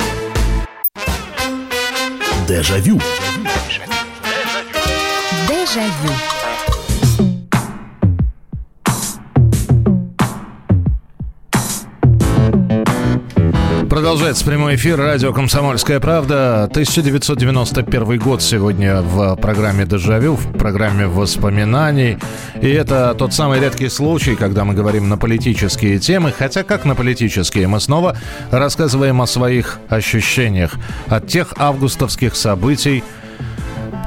[2.51, 2.99] Дежавю.
[5.47, 6.40] Дежавю.
[14.11, 16.65] Продолжается прямой эфир радио «Комсомольская правда».
[16.65, 22.17] 1991 год сегодня в программе «Дежавю», в программе воспоминаний.
[22.61, 26.33] И это тот самый редкий случай, когда мы говорим на политические темы.
[26.37, 27.67] Хотя как на политические?
[27.67, 28.17] Мы снова
[28.51, 30.75] рассказываем о своих ощущениях
[31.07, 33.05] от тех августовских событий,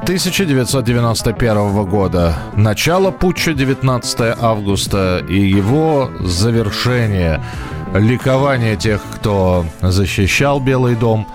[0.02, 2.36] 1991 года.
[2.56, 7.42] Начало путча 19 августа и его завершение–
[7.94, 11.26] ликование тех, кто защищал Белый дом,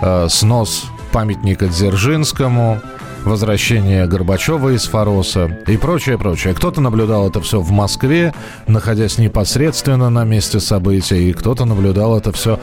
[0.00, 2.80] э, снос памятника Дзержинскому,
[3.24, 6.54] возвращение Горбачева из Фароса и прочее, прочее.
[6.54, 8.32] Кто-то наблюдал это все в Москве,
[8.66, 12.60] находясь непосредственно на месте событий, и кто-то наблюдал это все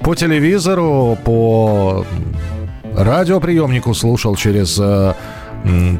[0.00, 2.06] по телевизору, по
[2.96, 5.14] радиоприемнику слушал через э,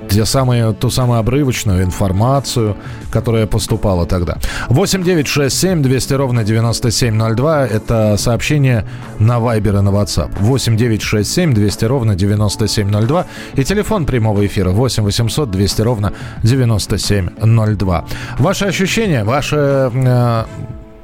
[0.09, 2.77] те самые, ту самую обрывочную информацию,
[3.11, 4.37] которая поступала тогда.
[4.69, 7.67] 8 9 6 7 200 ровно 9702.
[7.67, 8.85] Это сообщение
[9.19, 10.31] на Viber и на WhatsApp.
[10.41, 13.27] 8 9 6 7 200 ровно 9702.
[13.55, 18.05] И телефон прямого эфира 8 800 200 ровно 9702.
[18.39, 20.45] Ваши ощущения, ваши э,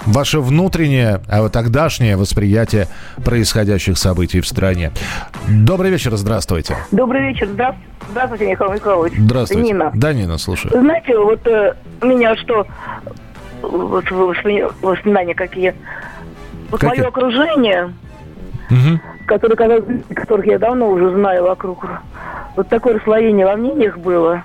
[0.09, 2.89] ваше внутреннее, а вот тогдашнее восприятие
[3.25, 4.93] происходящих событий в стране.
[5.49, 6.77] Добрый вечер, здравствуйте.
[6.91, 7.89] Добрый вечер, здравствуйте.
[8.11, 9.13] Здравствуйте, Михаил Михайлович.
[9.19, 9.63] Здравствуйте.
[9.63, 9.91] Нина.
[9.95, 10.73] Да, Нина, слушаю.
[10.81, 12.67] Знаете, вот э, меня что,
[13.61, 15.75] вот воспоминания какие.
[16.71, 17.01] Вот Какие?
[17.01, 17.93] мое окружение,
[18.71, 19.01] Мгм.
[19.27, 19.57] которое,
[20.15, 21.87] которых я давно уже знаю вокруг,
[22.57, 24.43] вот такое расслоение во мнениях было.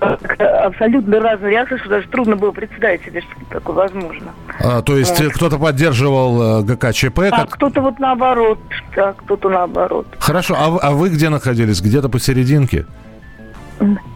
[0.00, 4.32] Как-то Абсолютно разные реакции, что даже трудно было представить себе, что такое возможно.
[4.62, 5.32] А, то есть Вот.
[5.32, 7.18] кто-то поддерживал э, ГКЧП?
[7.18, 7.50] А Как...
[7.50, 8.58] кто-то вот наоборот,
[8.96, 10.06] а кто-то наоборот.
[10.18, 11.80] Хорошо, а, вы- а вы где находились?
[11.80, 12.86] Где-то посерединке?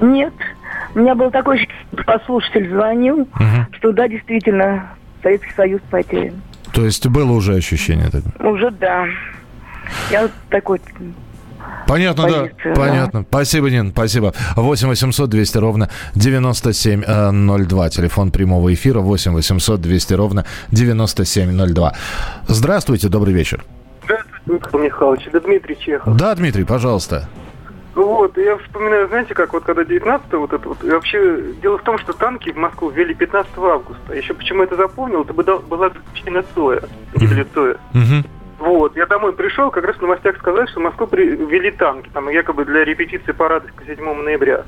[0.00, 0.34] Нет.
[0.94, 1.68] У меня был такой
[2.06, 3.26] послушатель звонил,
[3.72, 4.90] что да, действительно,
[5.22, 6.34] Советский Союз потерян.
[6.72, 8.50] То есть было уже ощущение такое?
[8.52, 9.06] Уже да.
[10.10, 10.80] Я вот такой...
[11.86, 12.40] Понятно, да.
[12.42, 12.80] Позиция, да.
[12.80, 13.24] Понятно.
[13.28, 14.32] Спасибо, Нин, спасибо.
[14.56, 17.88] 8 800 200 ровно 9702.
[17.90, 21.92] Телефон прямого эфира 8 800 200 ровно 9702.
[22.48, 23.64] Здравствуйте, добрый вечер.
[24.04, 25.26] Здравствуйте, Михаил Михайлович.
[25.26, 26.16] Это Дмитрий Чехов.
[26.16, 27.28] Да, Дмитрий, пожалуйста.
[27.94, 31.82] Вот, я вспоминаю, знаете, как вот когда 19 вот это вот, и вообще, дело в
[31.82, 34.14] том, что танки в Москву ввели 15 августа.
[34.14, 36.82] Еще почему я это запомнил, это была годовщина Цоя,
[37.14, 37.76] гибели Цоя.
[38.64, 42.30] Вот, я домой пришел, как раз в новостях сказали, что в Москву ввели танки, там,
[42.30, 44.64] якобы для репетиции парада к 7 ноября.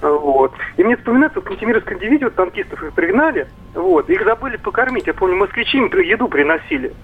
[0.00, 0.52] Вот.
[0.78, 5.06] И мне вспоминается, в Кантемировском дивизии вот танкистов их пригнали, вот, их забыли покормить.
[5.06, 6.94] Я помню, москвичи им еду приносили.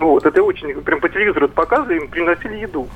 [0.00, 2.88] Вот, это очень, прям по телевизору показывали, им приносили еду.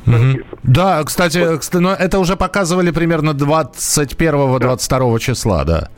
[0.64, 5.88] Да, кстати, кстати, но это уже показывали примерно 21-22 числа, да.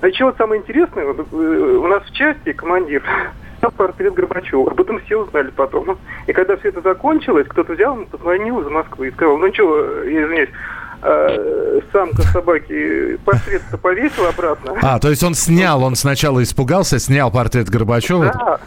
[0.00, 3.02] А еще вот самое интересное, вот, э, у нас в части командир
[3.60, 5.98] портрет Горбачева, об этом все узнали потом.
[6.26, 10.02] И когда все это закончилось, кто-то взял, ему позвонил из Москвы и сказал, ну что,
[10.04, 10.50] я извиняюсь,
[11.02, 14.74] а, самка собаки портрет-то повесил обратно.
[14.82, 18.24] А, то есть он снял, он сначала испугался, снял портрет Горбачева.
[18.26, 18.60] Да.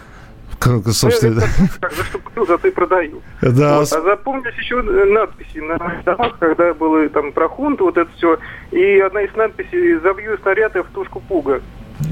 [0.59, 1.41] К- к- Слушайте,
[1.79, 3.21] Как за что купил, зато и продаю.
[3.41, 3.79] Да.
[3.79, 3.91] Вот.
[3.91, 8.37] А запомнились еще надписи на домах, когда было там про хунту, вот это все.
[8.71, 11.61] И одна из надписей «Забью снаряды в тушку пуга».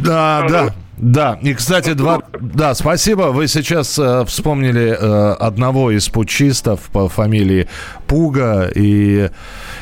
[0.04, 0.66] Да, да.
[0.66, 0.74] Да,
[1.42, 2.22] и, кстати, два...
[2.42, 3.32] Да, спасибо.
[3.32, 7.70] Вы сейчас э, вспомнили э, одного из путчистов по фамилии
[8.06, 8.70] Пуга.
[8.76, 9.30] И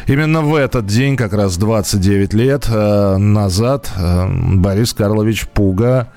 [0.05, 6.11] именно в этот день, как раз 29 лет э, назад, э, Борис Карлович Пуга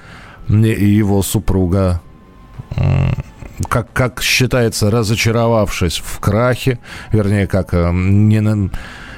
[0.48, 2.02] и его супруга
[2.76, 3.14] м,
[3.68, 6.78] как, как считается, разочаровавшись в крахе,
[7.12, 8.70] вернее, как э, не,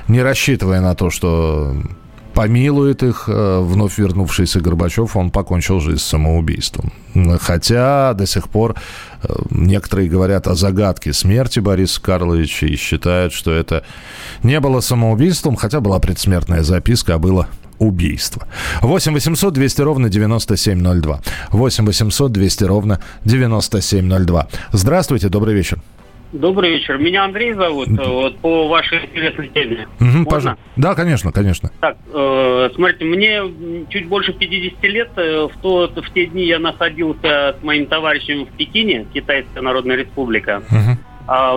[0.06, 1.74] не рассчитывая на то, что
[2.34, 6.92] помилует их э, вновь вернувшийся Горбачев, он покончил жизнь самоубийством.
[7.40, 8.76] Хотя до сих пор
[9.22, 13.84] э, некоторые говорят о загадке смерти Бориса Карловича и считают, что это
[14.42, 18.46] не было самоубийством, хотя была предсмертная записка, а было убийство.
[18.80, 21.20] 8 800 200 ровно 9702.
[21.50, 24.48] 8 800 200 ровно 9702.
[24.72, 25.80] Здравствуйте, добрый вечер.
[26.32, 26.96] Добрый вечер.
[26.98, 27.88] Меня Андрей зовут.
[27.90, 29.86] Вот по вашей интересной теме.
[30.00, 30.24] Мгм, Можно?
[30.30, 30.62] пожалуйста.
[30.76, 31.70] Да, конечно, конечно.
[31.80, 33.42] Так, э, смотрите, мне
[33.90, 35.10] чуть больше 50 лет.
[35.16, 39.96] э, В, то, в те дни я находился с моим товарищем в Пекине, Китайская Народная
[39.96, 40.62] Республика.
[40.70, 40.96] А,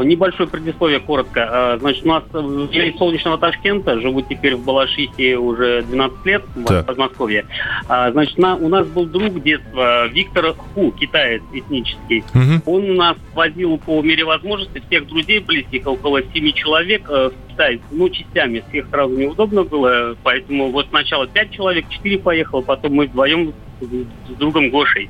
[0.04, 1.48] небольшое предисловие, коротко.
[1.74, 6.26] А, значит, у нас э, я из солнечного Ташкента, живу теперь в Балашихе уже 12
[6.26, 6.86] лет, в Так.
[6.86, 7.46] Подмосковье.
[7.88, 12.24] А, значит, на- у нас был друг детства Виктор Ху, китаец этнический.
[12.66, 17.82] Он нас возил по мере возможности всех друзей близких, около семи человек, э, в Китай.
[17.92, 23.06] Ну, частями, всех сразу неудобно было, поэтому вот сначала пять человек, четыре поехало, потом мы
[23.08, 25.10] вдвоем с другом Гошей.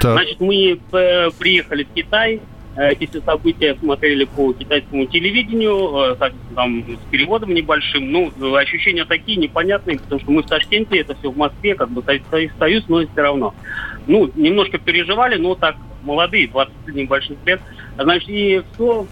[0.00, 0.12] Так.
[0.12, 2.40] Значит, мы э, приехали в Китай, э,
[2.76, 8.10] эти события смотрели по китайскому телевидению, э, там с переводом небольшим.
[8.10, 12.02] Ну, ощущения такие непонятные, потому что мы в Ташкенте, это все в Москве, как бы
[12.58, 13.54] Союз, но все равно.
[14.06, 17.60] Ну, немножко переживали, но так молодые, 20 небольших лет.
[17.96, 19.06] Значит, и все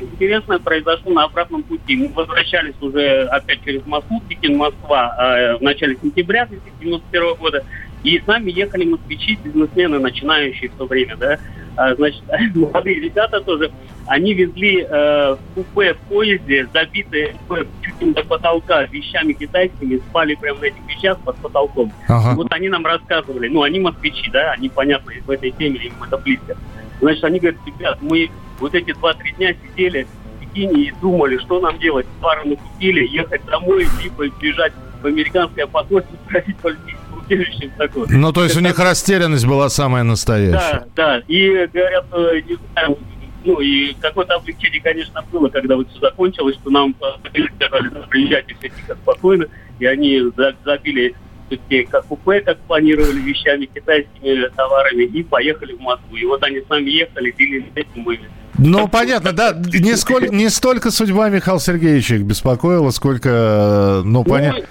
[0.00, 1.96] интересное произошло на обратном пути.
[1.96, 7.64] Мы возвращались уже опять через Москву, Пекин, Москва, в начале сентября 1991 года.
[8.04, 11.38] И с нами ехали москвичи, бизнесмены, начинающие в то время, да.
[11.76, 12.22] А, значит,
[12.54, 13.70] молодые ребята тоже,
[14.06, 17.36] они везли э, купе в поезде, забитые
[17.82, 21.92] чуть не до потолка вещами китайскими, спали прямо на этих вещах под потолком.
[22.08, 22.34] Ага.
[22.36, 26.18] Вот они нам рассказывали, ну, они москвичи, да, они, понятно, в этой теме, им это
[26.18, 26.56] близко.
[27.00, 28.30] Значит, они говорят, ребят, мы
[28.60, 32.06] вот эти два-три дня сидели в Пекине и думали, что нам делать.
[32.20, 38.06] Пару накупили, ехать домой, либо бежать в американское посольство, просить политическую убежище такое.
[38.10, 40.86] Ну, то есть у них растерянность была самая настоящая.
[40.94, 41.22] Да, да.
[41.28, 42.98] И говорят, э, не знаю,
[43.44, 47.68] ну и какое-то облегчение, конечно, было, когда вот все закончилось, что нам сказали, да,
[48.08, 49.46] приезжайте все тихо, спокойно,
[49.78, 50.20] и они
[50.64, 51.14] забили
[51.48, 56.16] все как купе, как планировали, вещами, китайскими товарами, и поехали в Москву.
[56.16, 58.18] И вот они с нами ехали, делились этим мы
[58.58, 59.54] ну, понятно, да.
[59.54, 64.64] Не, сколь, не столько судьба Михаила Сергеевича их беспокоила, сколько, э, ну, понятно.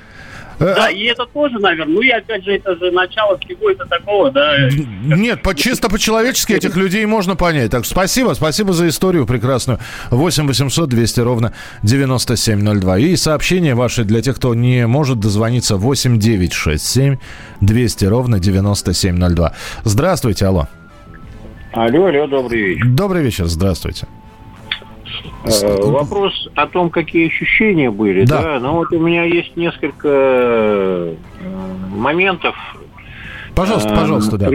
[0.61, 3.71] Ну, Э, да, и это тоже, наверное, ну и опять же, это же начало всего
[3.71, 4.69] это такого, да.
[5.03, 7.71] Нет, по, чисто по-человечески этих людей можно понять.
[7.71, 9.79] Так спасибо, спасибо за историю прекрасную.
[10.11, 12.99] 8 800 200 ровно 9702.
[12.99, 17.17] И сообщение ваше для тех, кто не может дозвониться 8 9 6 7
[17.61, 19.53] 200 ровно 9702.
[19.83, 20.67] Здравствуйте, алло.
[21.73, 22.85] Алло, алло, добрый вечер.
[22.87, 24.05] Добрый вечер, здравствуйте.
[25.43, 28.41] Вопрос о том, какие ощущения были, да.
[28.41, 28.59] да.
[28.59, 31.15] Ну вот у меня есть несколько э,
[31.95, 32.55] моментов.
[33.55, 34.49] Пожалуйста, пожалуйста, да.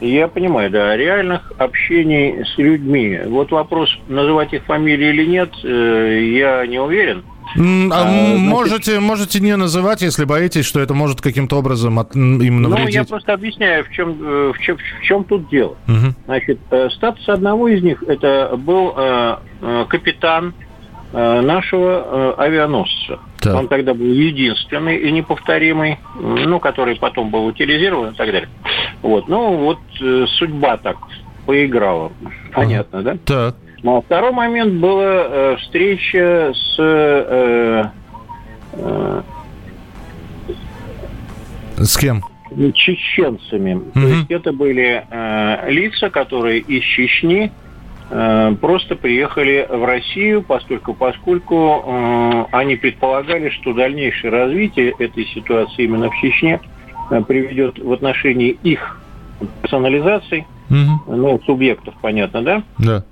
[0.00, 3.18] Я понимаю, да, реальных общений с людьми.
[3.26, 7.24] Вот вопрос, называть их фамилии или нет, э, я не уверен.
[7.54, 12.62] А, а, можете, можете не называть, если боитесь, что это может каким-то образом от, им
[12.62, 12.94] навредить.
[12.94, 15.76] Ну, я просто объясняю, в чем, э, в чем, в чем тут дело.
[15.88, 16.14] Угу.
[16.26, 19.36] Значит, э, статус одного из них это был э,
[19.88, 20.54] капитан
[21.12, 23.20] нашего авианосца.
[23.40, 23.54] Так.
[23.54, 28.48] Он тогда был единственный и неповторимый, ну, который потом был утилизирован и так далее.
[29.02, 29.28] Вот.
[29.28, 29.78] Ну, вот
[30.30, 30.96] судьба так
[31.46, 32.12] поиграла.
[32.52, 33.12] Понятно, ага.
[33.12, 33.18] да?
[33.24, 33.56] Так.
[33.86, 37.84] Ну, а второй момент была э, встреча с э,
[38.72, 39.22] э,
[41.76, 42.20] с кем?
[42.74, 43.74] Чеченцами.
[43.74, 43.92] Угу.
[43.92, 47.52] То есть это были э, лица, которые из Чечни
[48.10, 55.84] э, просто приехали в Россию, поскольку, поскольку э, они предполагали, что дальнейшее развитие этой ситуации
[55.84, 56.58] именно в Чечне
[57.12, 59.00] э, приведет в отношении их
[59.62, 61.16] персонализации, угу.
[61.16, 62.62] ну, субъектов, понятно, да?
[62.78, 63.04] Да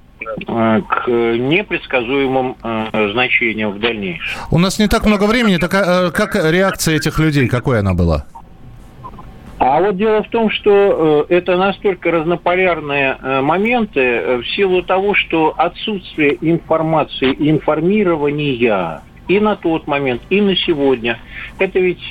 [0.47, 4.43] к непредсказуемым э, значениям в дальнейшем.
[4.51, 8.27] У нас не так много времени, так а, как реакция этих людей, какой она была?
[9.59, 14.83] А вот дело в том, что э, это настолько разнополярные э, моменты э, в силу
[14.83, 21.19] того, что отсутствие информации информирования и на тот момент, и на сегодня.
[21.59, 22.05] Это ведь,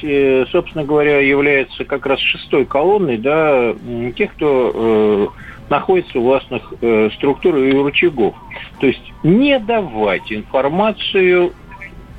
[0.49, 3.75] собственно говоря, является как раз шестой колонной да,
[4.15, 5.31] тех, кто
[5.69, 8.35] находится у властных э, структур и рычагов.
[8.79, 11.53] То есть не давать информацию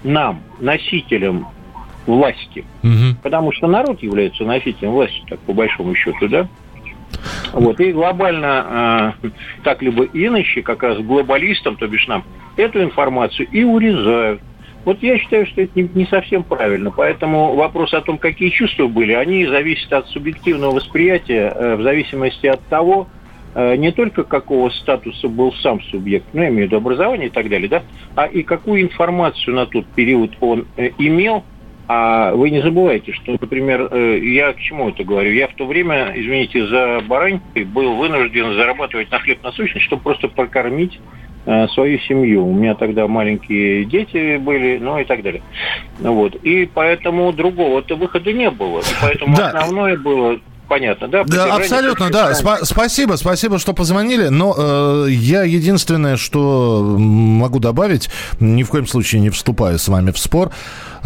[0.03, 1.49] нам, носителям
[2.07, 3.17] власти, угу.
[3.23, 6.49] потому что народ является носителем власти, так по большому счету, да?
[7.53, 9.29] Вот, и глобально, э,
[9.63, 12.25] так либо иначе, как раз глобалистам, то бишь нам,
[12.57, 14.41] эту информацию и урезают.
[14.85, 16.91] Вот я считаю, что это не, не совсем правильно.
[16.91, 22.47] Поэтому вопрос о том, какие чувства были, они зависят от субъективного восприятия, э, в зависимости
[22.47, 23.09] от того,
[23.55, 27.49] не только какого статуса был сам субъект, ну, я имею в виду образование и так
[27.49, 27.83] далее, да,
[28.17, 31.45] а и какую информацию на тот период он э, имел,
[31.87, 35.33] а вы не забывайте, что, например, э, я к чему это говорю?
[35.33, 40.29] Я в то время, извините, за баранькой был вынужден зарабатывать на хлеб насущность, чтобы просто
[40.29, 40.99] прокормить
[41.75, 42.47] свою семью.
[42.47, 45.43] У меня тогда маленькие дети были, ну и так далее.
[46.01, 46.37] Вот.
[46.37, 48.79] И поэтому другого-то выхода не было.
[48.79, 49.49] И поэтому да.
[49.49, 50.41] основное было
[50.75, 51.25] понятно, да?
[51.25, 52.33] Да, абсолютно, да.
[52.33, 54.29] Сп- спасибо, спасибо, что позвонили.
[54.29, 58.11] Но э, я единственное, что могу добавить,
[58.41, 60.51] ни в коем случае не вступаю с вами в спор.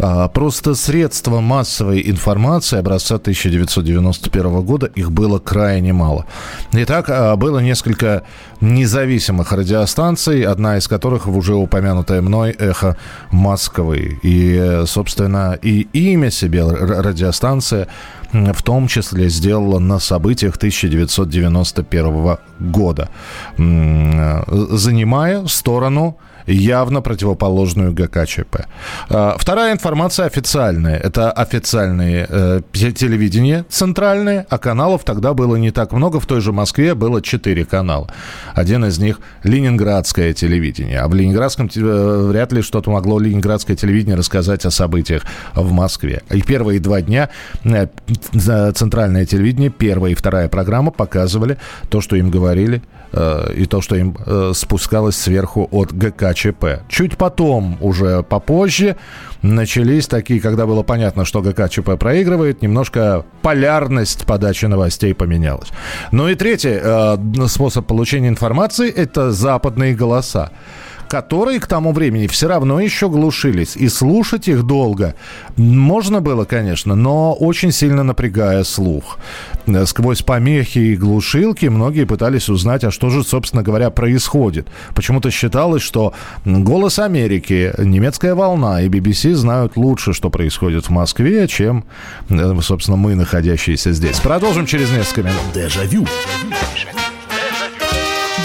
[0.01, 6.25] А, просто средства массовой информации образца 1991 года, их было крайне мало.
[6.71, 8.23] Итак, а, было несколько
[8.61, 12.97] независимых радиостанций, одна из которых уже упомянутая мной «Эхо
[13.31, 14.19] Москвы».
[14.23, 17.87] И, собственно, и имя себе радиостанция
[18.31, 23.09] в том числе сделала на событиях 1991 года,
[23.57, 26.17] занимая сторону
[26.53, 28.65] явно противоположную ГКЧП.
[29.09, 30.97] А, вторая информация официальная.
[30.97, 36.19] Это официальные э, телевидение центральные, а каналов тогда было не так много.
[36.19, 38.11] В той же Москве было четыре канала.
[38.53, 40.99] Один из них ленинградское телевидение.
[40.99, 46.21] А в ленинградском э, вряд ли что-то могло ленинградское телевидение рассказать о событиях в Москве.
[46.29, 47.29] И первые два дня
[47.63, 47.87] э,
[48.73, 51.57] центральное телевидение, первая и вторая программа показывали
[51.89, 56.38] то, что им говорили Э, и то, что им э, спускалось сверху от ГКЧП.
[56.87, 58.95] Чуть потом, уже попозже,
[59.41, 65.69] начались такие, когда было понятно, что ГКЧП проигрывает, немножко полярность подачи новостей поменялась.
[66.11, 67.17] Ну и третий э,
[67.47, 70.51] способ получения информации– это западные голоса
[71.09, 73.75] которые к тому времени все равно еще глушились.
[73.75, 75.15] И слушать их долго
[75.57, 79.17] можно было, конечно, но очень сильно напрягая слух.
[79.85, 84.67] Сквозь помехи и глушилки многие пытались узнать, а что же, собственно говоря, происходит.
[84.95, 86.13] Почему-то считалось, что
[86.45, 91.85] «Голос Америки», «Немецкая волна» и BBC знают лучше, что происходит в Москве, чем,
[92.61, 94.19] собственно, мы, находящиеся здесь.
[94.19, 95.41] Продолжим через несколько минут.
[95.53, 96.05] Дежавю.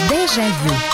[0.09, 0.94] Дежавю.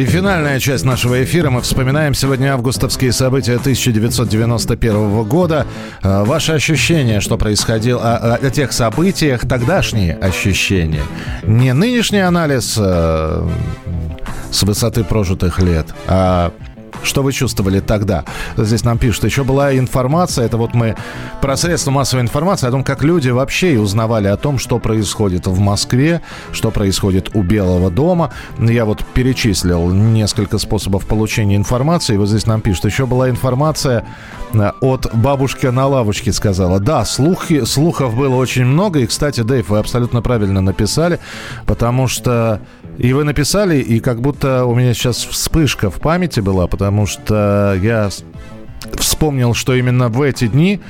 [0.00, 1.50] И финальная часть нашего эфира.
[1.50, 5.66] Мы вспоминаем сегодня августовские события 1991 года.
[6.02, 11.02] А, ваши ощущения, что происходило, о, о тех событиях, тогдашние ощущения.
[11.42, 13.48] Не нынешний анализ э,
[14.50, 16.50] с высоты прожитых лет, а
[17.02, 18.24] что вы чувствовали тогда?
[18.56, 20.96] Здесь нам пишут, еще была информация, это вот мы
[21.40, 25.46] про средства массовой информации, о том, как люди вообще и узнавали о том, что происходит
[25.46, 26.20] в Москве,
[26.52, 28.32] что происходит у Белого дома.
[28.58, 32.16] Я вот перечислил несколько способов получения информации.
[32.16, 34.04] Вот здесь нам пишут, еще была информация
[34.52, 36.80] э, от бабушки на лавочке сказала.
[36.80, 39.00] Да, слухи, слухов было очень много.
[39.00, 41.20] И, кстати, Дэйв, вы абсолютно правильно написали,
[41.66, 42.60] потому что
[43.00, 47.78] и вы написали, и как будто у меня сейчас вспышка в памяти была, потому что
[47.82, 48.10] я
[48.92, 50.80] вспомнил, что именно в эти дни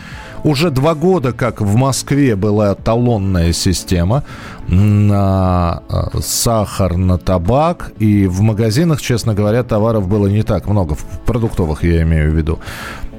[0.43, 4.25] уже два года, как в Москве была талонная система
[4.67, 10.97] на э, сахар, на табак, и в магазинах, честно говоря, товаров было не так много,
[10.97, 12.59] в продуктовых я имею в виду.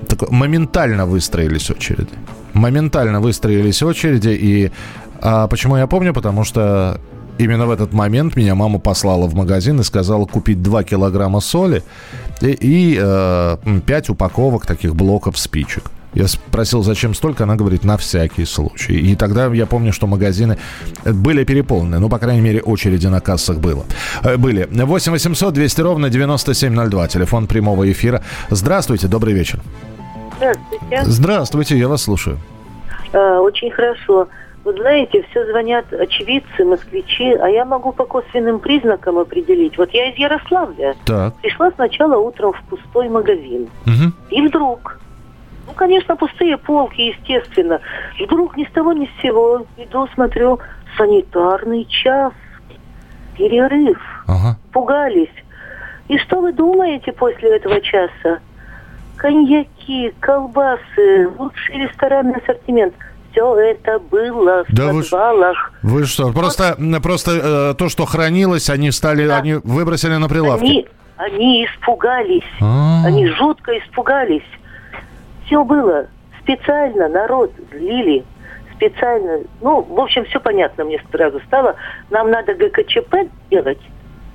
[0.05, 2.09] Так, моментально выстроились очереди.
[2.51, 4.71] Моментально выстроились очереди, и
[5.21, 6.13] а почему я помню?
[6.13, 6.99] Потому что
[7.41, 11.83] именно в этот момент меня мама послала в магазин и сказала купить 2 килограмма соли
[12.41, 15.91] и, и э, 5 упаковок таких блоков спичек.
[16.13, 18.95] Я спросил, зачем столько, она говорит, на всякий случай.
[18.95, 20.57] И тогда я помню, что магазины
[21.05, 21.99] были переполнены.
[21.99, 23.85] Ну, по крайней мере, очереди на кассах было.
[24.23, 24.67] Э, были.
[24.69, 27.07] 8 800 200 ровно 9702.
[27.07, 28.21] Телефон прямого эфира.
[28.49, 29.61] Здравствуйте, добрый вечер.
[30.35, 31.03] Здравствуйте.
[31.03, 32.39] Здравствуйте, я вас слушаю.
[33.13, 34.27] Э, очень хорошо.
[34.63, 39.77] Вы знаете, все звонят очевидцы, москвичи, а я могу по косвенным признакам определить.
[39.77, 40.95] Вот я из Ярославля.
[41.05, 41.33] Так.
[41.37, 43.69] Пришла сначала утром в пустой магазин.
[43.87, 44.13] Угу.
[44.29, 44.99] И вдруг,
[45.65, 47.81] ну, конечно, пустые полки, естественно.
[48.19, 50.59] Вдруг ни с того ни с сего иду, смотрю,
[50.95, 52.33] санитарный час,
[53.35, 53.99] перерыв.
[54.27, 54.57] Ага.
[54.71, 55.33] Пугались.
[56.07, 58.39] И что вы думаете после этого часа?
[59.17, 62.93] Коньяки, колбасы, лучший ресторанный ассортимент–
[63.31, 65.73] все это было в да подвалах.
[65.81, 66.31] Вы, вы что?
[66.31, 67.31] Просто, просто
[67.71, 69.37] э, то, что хранилось, они стали, да.
[69.37, 70.63] они выбросили на прилавки.
[70.63, 72.43] Они, они испугались.
[72.59, 73.07] А-а-а.
[73.07, 74.43] Они жутко испугались.
[75.45, 76.07] все было
[76.41, 78.23] специально, народ злили,
[78.75, 79.39] специально.
[79.61, 81.75] Ну, в общем, все понятно мне сразу стало.
[82.09, 83.15] Нам надо ГКЧП
[83.49, 83.79] делать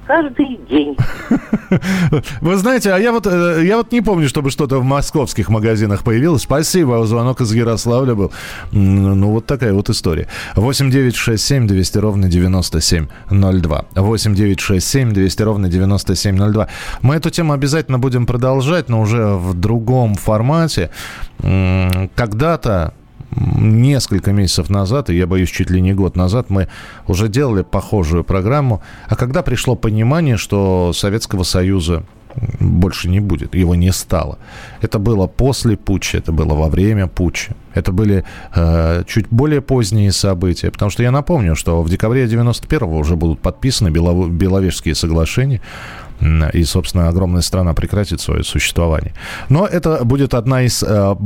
[0.07, 0.97] каждый день.
[2.41, 6.05] Вы знаете, а я вот, э, я вот не помню, чтобы что-то в московских магазинах
[6.05, 6.43] появилось.
[6.43, 8.33] Спасибо, звонок из Ярославля был.
[8.73, 10.29] Ну, вот такая вот история.
[10.55, 13.85] 8 9 6 7 200 ровно 9702.
[13.95, 16.69] 8 9 6 7 200 ровно 9702.
[17.03, 20.91] Мы эту тему обязательно будем продолжать, но уже в другом формате.
[21.39, 22.95] Когда-то
[23.31, 26.69] несколько месяцев назад, и я боюсь, чуть ли не год назад, мы
[27.07, 28.83] уже делали похожую программу.
[29.09, 32.05] А когда пришло понимание, что Советского Союза
[32.61, 34.39] больше не будет, его не стало.
[34.83, 37.55] Это было после путча, это было во время путча.
[37.75, 38.25] Это были
[38.55, 43.41] э, чуть более поздние события, потому что я напомню, что в декабре 91-го уже будут
[43.41, 44.31] подписаны Белов...
[44.31, 45.61] Беловежские соглашения,
[46.55, 49.13] и, собственно, огромная страна прекратит свое существование.
[49.49, 51.17] Но это будет одна из э,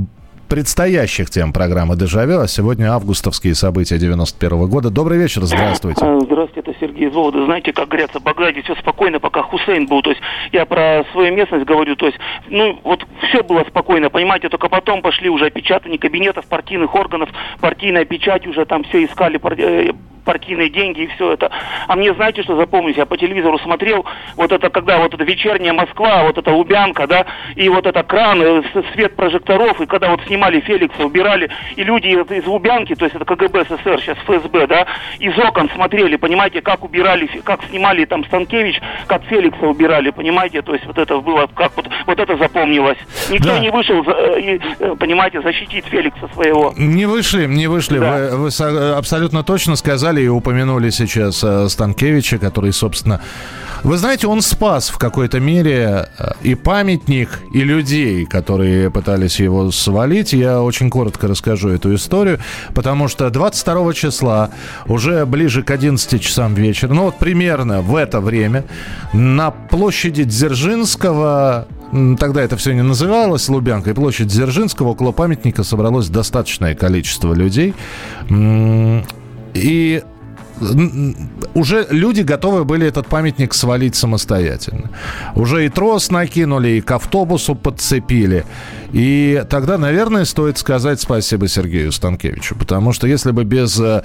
[0.50, 4.90] предстоящих тем программы «Дежавю», а сегодня августовские события 91 года.
[4.90, 6.04] Добрый вечер, здравствуйте.
[6.04, 7.44] А, здравствуйте, это Сергей из.
[7.44, 10.02] Знаете, как говорят, в Багдаде все спокойно, пока Хусейн был.
[10.02, 10.20] То есть
[10.50, 15.02] я про свою местность говорю, то есть, ну, вот все было спокойно, понимаете, только потом
[15.02, 17.28] пошли уже опечатания кабинетов партийных органов,
[17.60, 19.92] партийная печать уже там все искали, э,
[20.24, 21.50] партийные деньги и все это.
[21.88, 22.96] А мне знаете, что запомнить?
[22.96, 24.04] Я по телевизору смотрел,
[24.36, 27.26] вот это когда вот эта вечерняя Москва, вот эта Лубянка, да,
[27.56, 28.62] и вот это кран, э,
[28.94, 33.24] свет прожекторов, и когда вот снимали Феликса, убирали, и люди из Лубянки, то есть это
[33.24, 34.86] КГБ СССР, сейчас ФСБ, да,
[35.18, 40.72] из окон смотрели, понимаете, как убирали, как снимали там Станкевич, как Феликса убирали, понимаете, то
[40.72, 42.98] есть вот это было, как вот, вот это запомнилось.
[43.30, 43.58] Никто да.
[43.58, 46.72] не вышел, э, э, понимаете, защитить Феликса своего.
[46.76, 48.30] Не вышли, не вышли, да.
[48.32, 53.20] вы, вы абсолютно точно сказали, и упомянули сейчас э, Станкевича, который, собственно,
[53.82, 59.70] вы знаете, он спас в какой-то мере э, и памятник, и людей, которые пытались его
[59.70, 60.29] свалить.
[60.32, 62.38] Я очень коротко расскажу эту историю,
[62.74, 64.50] потому что 22 числа,
[64.86, 68.64] уже ближе к 11 часам вечера, ну вот примерно в это время,
[69.12, 71.66] на площади Дзержинского
[72.20, 73.94] Тогда это все не называлось Лубянкой.
[73.94, 77.74] Площадь Дзержинского около памятника собралось достаточное количество людей.
[79.54, 80.02] И
[81.54, 84.90] уже люди готовы были этот памятник свалить самостоятельно.
[85.34, 88.44] Уже и трос накинули, и к автобусу подцепили.
[88.92, 94.02] И тогда, наверное, стоит сказать спасибо Сергею Станкевичу, потому что если бы без э,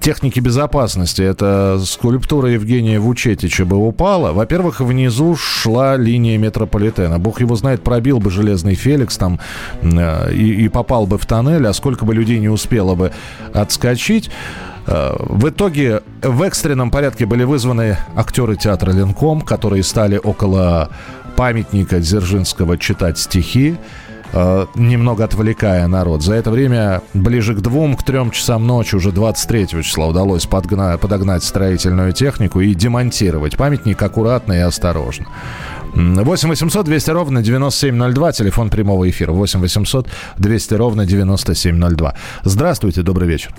[0.00, 7.18] техники безопасности эта скульптура Евгения Вучетича бы упала, во-первых, внизу шла линия метрополитена.
[7.18, 9.40] Бог его знает, пробил бы железный Феликс там
[9.82, 13.10] э, и, и попал бы в тоннель, а сколько бы людей не успело бы
[13.52, 14.30] отскочить.
[14.86, 20.90] Э, в итоге в экстренном порядке были вызваны актеры театра «Ленком», которые стали около
[21.36, 23.76] памятника Дзержинского читать стихи,
[24.32, 26.22] э, немного отвлекая народ.
[26.22, 31.00] За это время ближе к двум, к трем часам ночи, уже 23 числа, удалось подгнать,
[31.00, 35.26] подогнать строительную технику и демонтировать памятник аккуратно и осторожно.
[35.94, 39.32] 8 800 200 ровно 9702, телефон прямого эфира.
[39.32, 40.08] 8 800
[40.38, 42.14] 200 ровно 9702.
[42.42, 43.54] Здравствуйте, добрый вечер.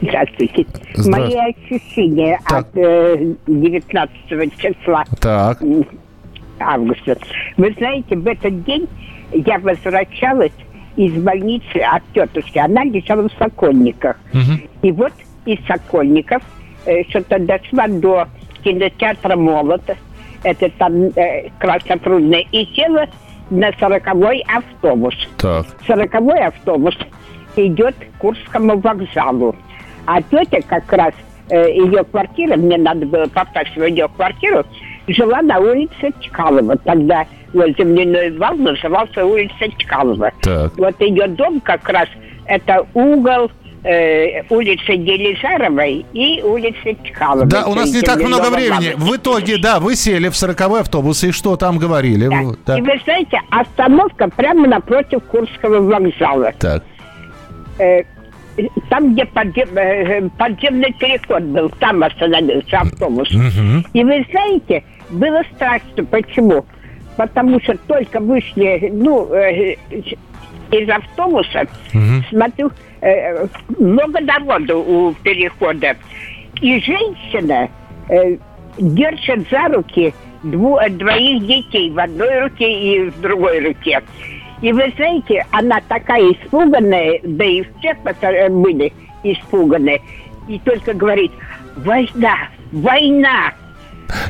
[0.00, 0.66] Здравствуйте.
[0.94, 1.10] Здравствуйте.
[1.10, 2.66] Мои ощущения так.
[2.66, 5.62] от э, 19 числа так.
[6.60, 7.16] августа.
[7.56, 8.88] Вы знаете, в этот день
[9.32, 10.52] я возвращалась
[10.96, 12.58] из больницы от тетушки.
[12.58, 14.16] Она лежала в Сокольниках.
[14.32, 14.68] Угу.
[14.82, 15.12] И вот
[15.46, 16.42] из Сокольников
[16.86, 18.28] э, что-то дошла до
[18.62, 19.82] кинотеатра «Молот».
[20.42, 22.44] Это там э, краснопрудное.
[22.52, 23.06] И села
[23.50, 25.14] на сороковой автобус.
[25.38, 25.66] Так.
[25.86, 26.94] Сороковой автобус
[27.56, 29.54] идет к Курскому вокзалу.
[30.06, 31.14] А тетя как раз,
[31.50, 34.64] э, ее квартира, мне надо было попасть в ее квартиру,
[35.08, 36.76] жила на улице Чкалова.
[36.78, 40.32] Тогда вот земляной вал назывался улица Чкалова.
[40.42, 40.76] Так.
[40.76, 42.08] Вот ее дом как раз,
[42.46, 43.50] это угол
[43.84, 47.46] э, улицы Делизаровой и улицы Чкаловой.
[47.46, 48.94] Да, у нас не так много времени.
[48.96, 52.28] В итоге, да, вы сели в 40 автобус, и что там говорили?
[52.28, 52.56] Да.
[52.66, 52.78] Да.
[52.78, 56.52] И вы знаете, остановка прямо напротив Курского вокзала.
[56.58, 56.82] Так.
[57.78, 58.02] Э,
[58.88, 63.28] там, где подзем, э, подземный переход был, там остановился автобус.
[63.32, 63.84] Uh-huh.
[63.92, 66.04] И вы знаете, было страшно.
[66.04, 66.64] Почему?
[67.16, 69.76] Потому что только вышли, ну, э,
[70.70, 72.28] из автобуса, uh-huh.
[72.30, 72.70] смотрю,
[73.00, 73.46] э,
[73.78, 75.96] много народу у перехода.
[76.60, 77.68] И женщина
[78.08, 78.36] э,
[78.78, 80.14] держит за руки
[80.44, 84.00] дву, двоих детей в одной руке и в другой руке.
[84.60, 87.94] И вы знаете, она такая испуганная, да и все
[88.48, 88.92] были
[89.22, 90.00] испуганы.
[90.48, 91.32] И только говорит,
[91.76, 92.36] война,
[92.72, 93.52] война.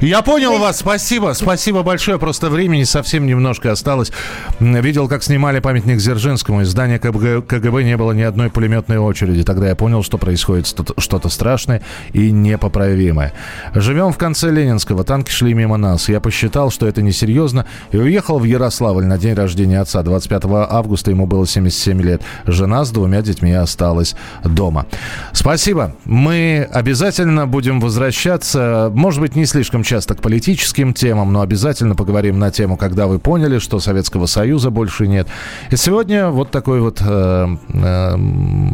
[0.01, 2.19] Я понял вас, спасибо, спасибо большое.
[2.19, 4.13] Просто времени совсем немножко осталось.
[4.61, 6.63] Видел, как снимали памятник Дзержинскому.
[6.63, 9.43] Из здания КГБ не было ни одной пулеметной очереди.
[9.43, 13.33] Тогда я понял, что происходит что-то страшное и непоправимое.
[13.75, 15.05] Живем в конце Ленинского.
[15.05, 16.09] Танки шли мимо нас.
[16.09, 20.03] Я посчитал, что это несерьезно, и уехал в Ярославль на день рождения отца.
[20.03, 22.23] 25 августа ему было 77 лет.
[22.47, 24.15] Жена с двумя детьми осталась
[24.45, 24.87] дома.
[25.33, 25.95] Спасибо.
[26.05, 32.39] Мы обязательно будем возвращаться, может быть, не слишком часто к политическим темам, но обязательно поговорим
[32.39, 35.29] на тему, когда вы поняли, что Советского Союза больше нет.
[35.71, 38.17] И сегодня вот такой вот э, э,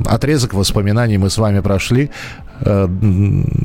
[0.06, 2.10] отрезок воспоминаний мы с вами прошли.
[2.60, 2.88] Э,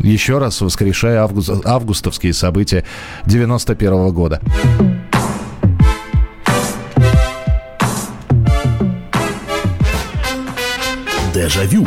[0.03, 2.83] еще раз воскрешая август, августовские события
[3.25, 4.41] 91 -го года.
[11.33, 11.85] Дежавю.